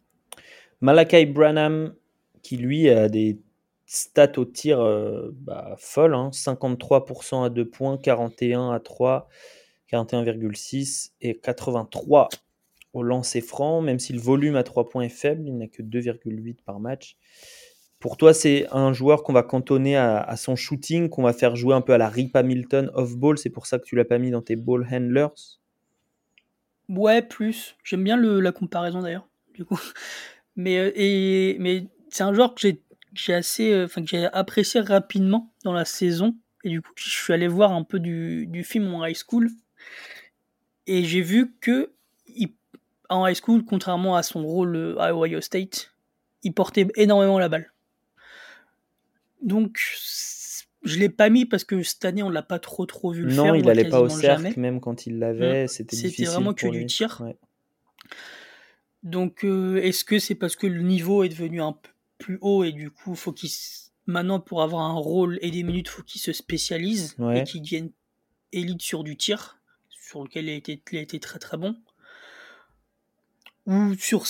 [0.80, 1.94] Malakai Branham,
[2.42, 3.38] qui lui a des
[3.86, 7.44] stats au tir euh, bah, folles 53% hein.
[7.44, 9.28] à 2 points, 41 à 3,
[9.90, 12.28] 41,6 et 83
[12.92, 15.82] au lancer franc, même si le volume à 3 points est faible, il n'a que
[15.82, 17.16] 2,8 par match.
[17.98, 21.74] Pour toi, c'est un joueur qu'on va cantonner à, son shooting, qu'on va faire jouer
[21.74, 23.38] un peu à la Rip Hamilton off-ball.
[23.38, 25.58] C'est pour ça que tu l'as pas mis dans tes ball handlers?
[26.88, 27.76] Ouais, plus.
[27.84, 29.26] J'aime bien le, la comparaison d'ailleurs.
[29.54, 29.80] Du coup.
[30.56, 32.80] Mais, euh, et, mais c'est un joueur que j'ai,
[33.16, 36.36] j'ai assez, euh, enfin, que j'ai apprécié rapidement dans la saison.
[36.64, 39.50] Et du coup, je suis allé voir un peu du, du film en high school.
[40.86, 41.92] Et j'ai vu que
[42.26, 42.52] il,
[43.08, 45.92] en high school, contrairement à son rôle euh, à Ohio State,
[46.42, 47.72] il portait énormément la balle.
[49.42, 49.78] Donc,
[50.82, 53.32] je l'ai pas mis parce que cette année, on l'a pas trop trop vu le
[53.32, 53.52] non, faire.
[53.52, 55.68] Non, il n'allait pas au cercle, même quand il l'avait, mmh.
[55.68, 56.26] c'était difficile.
[56.26, 57.22] C'était vraiment que du tir.
[59.02, 62.64] Donc, euh, est-ce que c'est parce que le niveau est devenu un peu plus haut
[62.64, 63.50] et du coup, faut qu'il
[64.06, 67.90] maintenant pour avoir un rôle et des minutes, faut qu'il se spécialise et qu'il devienne
[68.52, 69.58] élite sur du tir,
[69.90, 71.76] sur lequel il a été, il a été très très bon,
[73.66, 74.24] ou sur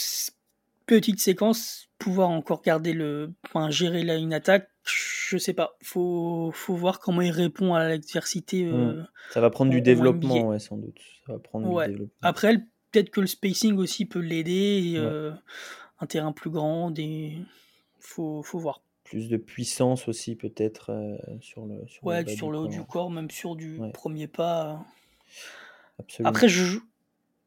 [0.87, 5.76] petite séquence, pouvoir encore garder le, enfin, gérer là une attaque, je sais pas.
[5.82, 8.64] Faut, faut voir comment il répond à l'adversité.
[8.64, 9.07] Hmm.
[9.30, 10.99] Ça va prendre du développement, ouais, sans doute.
[11.26, 12.14] Ça va prendre du développement.
[12.22, 12.57] Après,
[12.93, 14.97] peut-être que le spacing aussi peut l'aider.
[15.99, 17.39] un terrain plus grand, des...
[18.07, 18.82] faut, faut voir.
[19.04, 20.90] Plus de puissance aussi peut-être
[21.40, 23.11] sur le sur ouais le, sur le haut du corps.
[23.11, 24.84] même sur du premier pas
[26.00, 26.30] Absolument.
[26.30, 26.78] après je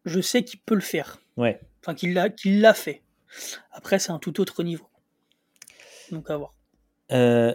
[0.06, 1.22] je sais qu'il peut le faire.
[1.36, 1.60] Ouais.
[1.82, 3.02] Enfin qu'il l'a qu'il l'a fait.
[3.72, 4.88] Après c'est un tout autre niveau.
[6.12, 6.54] Donc à voir.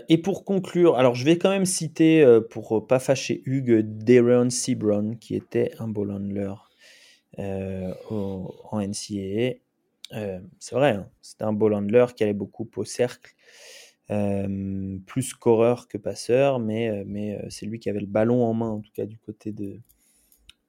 [0.09, 5.17] Et pour conclure, alors je vais quand même citer, pour pas fâcher Hugues, Darren Sebron,
[5.17, 6.53] qui était un ball handler
[7.39, 9.64] en NCAA.
[10.11, 13.35] C'est vrai, hein, c'était un ball handler qui allait beaucoup au cercle
[15.07, 18.81] plus scoreur que passeur, mais, mais c'est lui qui avait le ballon en main, en
[18.81, 19.81] tout cas du côté de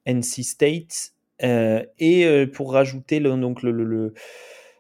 [0.06, 1.14] NC State.
[1.42, 4.14] et pour rajouter le, donc le, le,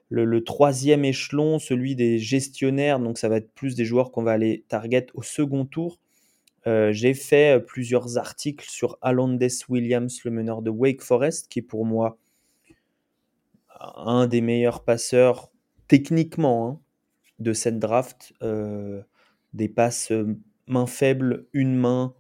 [0.09, 4.31] le, troisième échelon, celui des gestionnaires, donc ça va être plus des joueurs qu'on va
[4.31, 5.99] aller target au second tour.
[6.65, 11.85] J'ai fait plusieurs articles sur Alondes Williams, le meneur de Wake Forest, qui est pour
[11.85, 12.17] moi
[13.79, 15.51] un des meilleurs passeurs
[15.87, 16.69] techniquement.
[16.69, 16.79] Hein,
[17.39, 19.01] de cette draft, euh,
[19.53, 22.15] des passes euh, main faible, une main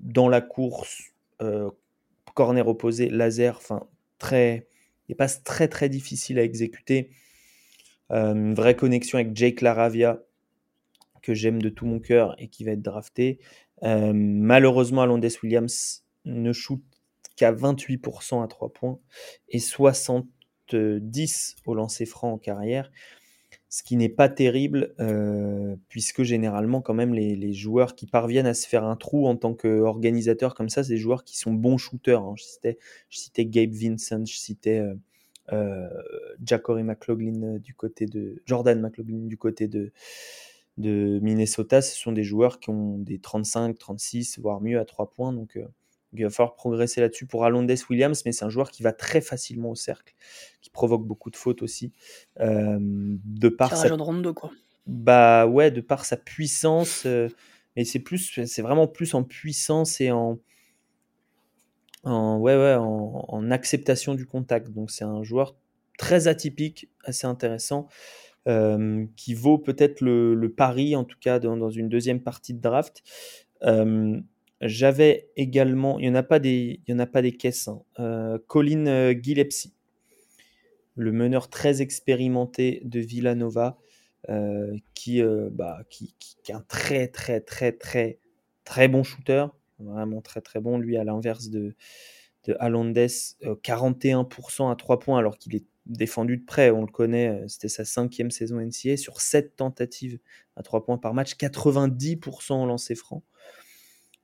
[0.00, 1.02] dans la course,
[1.42, 1.70] euh,
[2.34, 3.86] corner opposé, laser, enfin
[4.18, 4.68] très,
[5.08, 7.10] des passes très très difficiles à exécuter.
[8.10, 10.22] une vraie connexion avec Jake Laravia
[11.20, 13.40] que j'aime de tout mon cœur et qui va être drafté.
[13.82, 16.82] malheureusement, Alondes Williams ne shoot
[17.36, 18.98] qu'à 28% à 3 points
[19.48, 19.58] et
[20.70, 22.90] 70 au lancer franc en carrière
[23.70, 28.54] ce qui n'est pas terrible, euh, puisque généralement, quand même, les, joueurs qui parviennent à
[28.54, 31.76] se faire un trou en tant qu'organisateur comme ça, c'est des joueurs qui sont bons
[31.76, 32.22] shooters.
[32.22, 32.34] Hein.
[32.36, 34.94] Je, citais, Gabe Vincent, je citais euh,
[35.52, 39.92] euh McLaughlin du côté de Jordan McLaughlin du côté de,
[40.78, 41.82] Minnesota.
[41.82, 45.32] Ce sont des joueurs qui ont des 35, 36, voire mieux à 3 points.
[45.32, 45.66] Donc, euh,
[46.14, 49.20] il va falloir progresser là-dessus pour Alondes Williams, mais c'est un joueur qui va très
[49.20, 50.14] facilement au cercle,
[50.60, 51.92] qui provoque beaucoup de fautes aussi.
[52.40, 53.88] Euh, de par sa...
[53.88, 54.50] de quoi.
[54.86, 57.28] Bah ouais, de par sa puissance, euh,
[57.76, 60.38] mais c'est plus, c'est vraiment plus en puissance et en,
[62.04, 64.70] en ouais, ouais, en, acceptation du contact.
[64.70, 65.56] Donc c'est un joueur
[65.98, 67.86] très atypique, assez intéressant,
[68.46, 72.60] euh, qui vaut peut-être le, pari, en tout cas dans, dans, une deuxième partie de
[72.60, 73.02] draft.
[74.60, 76.80] J'avais également, il n'y en, a pas des,
[77.38, 77.80] caisses, hein.
[78.00, 79.72] euh, Colin euh, Gillespie,
[80.96, 83.78] le meneur très expérimenté de Villanova,
[84.30, 86.12] euh, qui, bah, qui,
[86.48, 88.18] est un très très très très
[88.64, 89.46] très bon shooter,
[89.78, 90.76] vraiment très très bon.
[90.78, 91.76] Lui, à l'inverse de,
[92.44, 97.44] de Alondes, 41% à 3 points alors qu'il est défendu de près, on le connaît,
[97.46, 100.18] c'était sa cinquième saison NCA, sur 7 tentatives
[100.56, 103.22] à 3 points par match, 90% en lancer franc.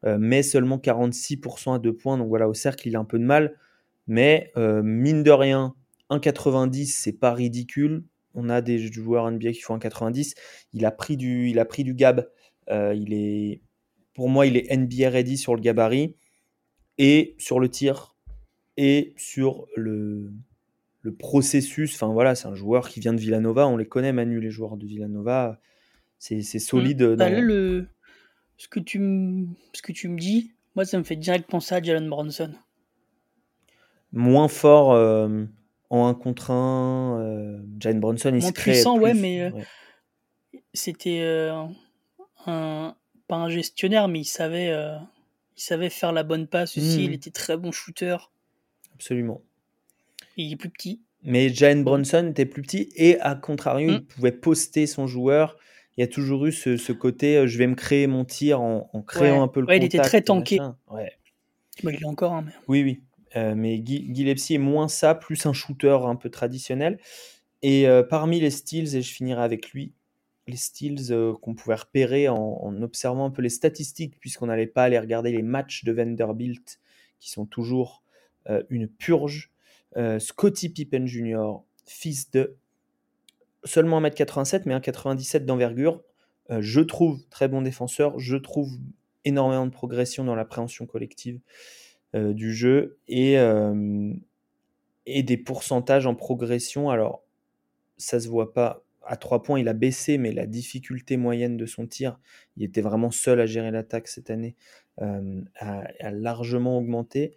[0.04, 2.18] Euh, mais seulement 46% à 2 points.
[2.18, 3.56] Donc voilà, au cercle, il a un peu de mal.
[4.06, 5.74] Mais euh, mine de rien,
[6.10, 8.04] 1,90, c'est pas ridicule.
[8.34, 10.34] On a des joueurs NBA qui font 1,90.
[10.72, 12.28] Il a pris du, il a pris du gab.
[12.70, 13.62] Euh, il est,
[14.12, 16.16] pour moi, il est NBA ready sur le gabarit
[16.98, 18.14] et sur le tir
[18.76, 20.32] et sur le,
[21.00, 21.94] le processus.
[21.94, 23.66] Enfin voilà, c'est un joueur qui vient de Villanova.
[23.68, 25.60] On les connaît, Manu, les joueurs de Villanova.
[26.18, 26.58] C'est mmh.
[26.58, 27.02] solide.
[27.16, 27.86] Bah, le,
[28.56, 31.74] ce que tu me, ce que tu me dis, moi, ça me fait direct penser
[31.74, 32.52] à Jalen Bronson.
[34.12, 35.44] Moins fort euh,
[35.90, 37.20] en un contre un.
[37.20, 39.50] Euh, Jalen Bronson, il Moins puissant, ouais, mais euh,
[40.72, 41.20] c'était
[42.46, 42.96] un,
[43.28, 44.72] pas un gestionnaire, mais il savait,
[45.56, 47.04] il savait faire la bonne passe aussi.
[47.04, 47.14] Il hmm.
[47.14, 48.16] était très bon shooter.
[48.94, 49.42] Absolument.
[50.36, 51.00] il est plus petit.
[51.24, 54.06] Mais Jalen Bronson était plus petit et à contrario, il hmm.
[54.06, 55.56] pouvait poster son joueur
[55.96, 58.88] il y a toujours eu ce, côté euh, je vais me créer mon tir en,
[59.06, 59.94] créant un peu le ouais, contact.
[59.94, 60.60] il était très tanké.
[60.90, 61.12] Ouais.
[61.82, 62.44] Bah, il est encore un.
[62.68, 63.02] Oui, oui.
[63.36, 66.98] Euh, mais Guy, est moins ça, plus un shooter un peu traditionnel.
[67.62, 69.92] Et euh, parmi les styles, et je finirai avec lui,
[70.46, 71.00] les styles
[71.40, 75.42] qu'on pouvait repérer en, observant un peu les statistiques, puisqu'on n'allait pas aller regarder les
[75.42, 76.80] matchs de Vanderbilt,
[77.18, 78.02] qui sont toujours
[78.68, 79.50] une purge.
[80.18, 82.56] Scotty Pippen Jr., fils de
[83.64, 86.02] seulement 1m87, mais 1m97 d'envergure.
[86.50, 88.18] Euh, je trouve très bon défenseur.
[88.18, 88.70] Je trouve
[89.24, 91.40] énormément de progression dans l'appréhension collective
[92.14, 94.12] euh, du jeu et, euh,
[95.06, 96.90] et des pourcentages en progression.
[96.90, 97.22] Alors,
[97.96, 98.82] ça se voit pas.
[99.06, 102.18] À 3 points, il a baissé, mais la difficulté moyenne de son tir,
[102.56, 104.56] il était vraiment seul à gérer l'attaque cette année,
[104.98, 107.36] a, largement augmenté.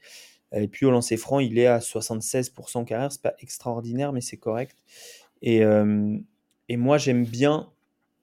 [0.53, 3.11] Et puis au lancer franc, il est à 76% carrière.
[3.11, 4.77] C'est pas extraordinaire, mais c'est correct.
[5.41, 5.61] Et,
[6.69, 7.69] et moi, j'aime bien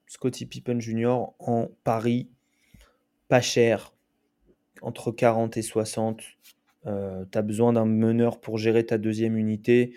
[0.07, 1.17] Scotty Pippen Jr.
[1.39, 2.29] en Paris,
[3.29, 3.95] pas cher,
[4.83, 6.23] entre 40 et 60.
[6.87, 9.95] Euh, tu as besoin d'un meneur pour gérer ta deuxième unité.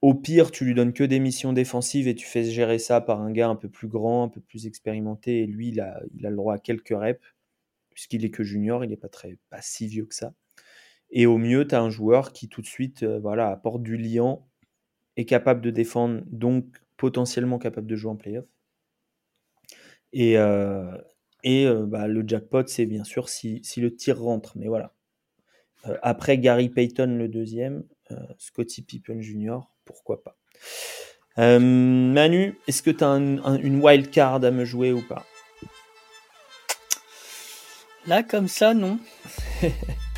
[0.00, 3.20] Au pire, tu lui donnes que des missions défensives et tu fais gérer ça par
[3.20, 5.42] un gars un peu plus grand, un peu plus expérimenté.
[5.42, 7.20] Et lui, il a, il a le droit à quelques reps,
[7.90, 10.32] puisqu'il est que junior, il n'est pas, très, pas si vieux que ça.
[11.10, 13.96] Et au mieux, tu as un joueur qui tout de suite euh, voilà, apporte du
[13.96, 14.48] liant,
[15.20, 16.64] est capable de défendre, donc
[16.96, 18.46] potentiellement capable de jouer en playoff.
[20.12, 20.96] Et, euh,
[21.44, 24.56] et euh, bah, le jackpot, c'est bien sûr si, si, le tir rentre.
[24.56, 24.94] Mais voilà.
[26.02, 27.84] après Gary Payton, le deuxième,
[28.38, 30.36] Scotty Pippen Jr., pourquoi pas.
[31.36, 35.24] Manu, est-ce que tu as une wild card à me jouer ou pas?
[38.06, 38.98] Là, comme ça, non.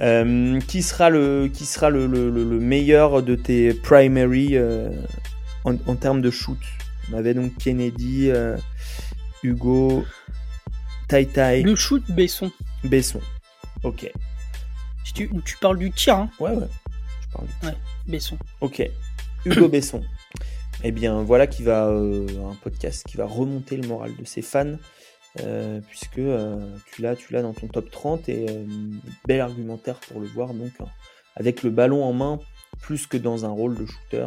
[0.00, 4.90] Euh, qui sera, le, qui sera le, le, le meilleur de tes primary euh,
[5.64, 6.58] en, en, termes de shoot?
[7.12, 8.56] On avait donc Kennedy, euh,
[9.42, 10.04] Hugo,
[11.08, 11.62] Tai Tai.
[11.62, 12.50] Le shoot, Besson.
[12.84, 13.20] Besson,
[13.82, 14.10] ok.
[15.14, 16.68] Tu, tu parles du tir, hein Ouais, ouais.
[17.20, 17.68] Je parle du tir.
[17.68, 17.76] Ouais,
[18.06, 18.38] Besson.
[18.62, 18.82] Ok.
[19.44, 20.02] Hugo Besson.
[20.82, 24.76] Eh bien, voilà qui va un podcast qui va remonter le moral de ses fans.
[25.38, 26.58] Euh, puisque euh,
[26.92, 28.64] tu l'as tu l'as dans ton top 30 et euh,
[29.28, 30.86] bel argumentaire pour le voir donc hein,
[31.36, 32.40] avec le ballon en main
[32.80, 34.26] plus que dans un rôle de shooter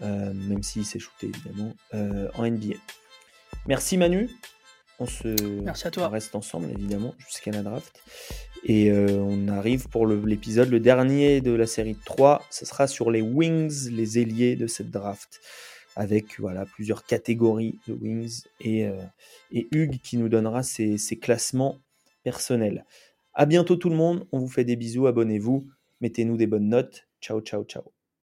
[0.00, 1.72] même s'il s'est shooté évidemment
[2.34, 2.74] en NBA
[3.68, 4.28] merci Manu.
[4.98, 5.28] On se
[5.62, 6.08] merci à toi.
[6.08, 8.02] reste ensemble évidemment jusqu'à la draft.
[8.64, 13.12] Et on arrive pour l'épisode le, le, dernier de la série 3 ce sera sur
[13.12, 15.40] les wings les ailiers de cette draft
[15.96, 19.02] avec voilà, plusieurs catégories de wings et, euh,
[19.50, 21.78] Hugues qui nous donnera ses, ses, classements
[22.22, 22.84] personnels.
[23.34, 25.66] À bientôt tout le monde, on vous fait des bisous, abonnez-vous,
[26.00, 27.06] mettez-nous des bonnes notes.
[27.20, 27.84] Ciao, ciao, ciao.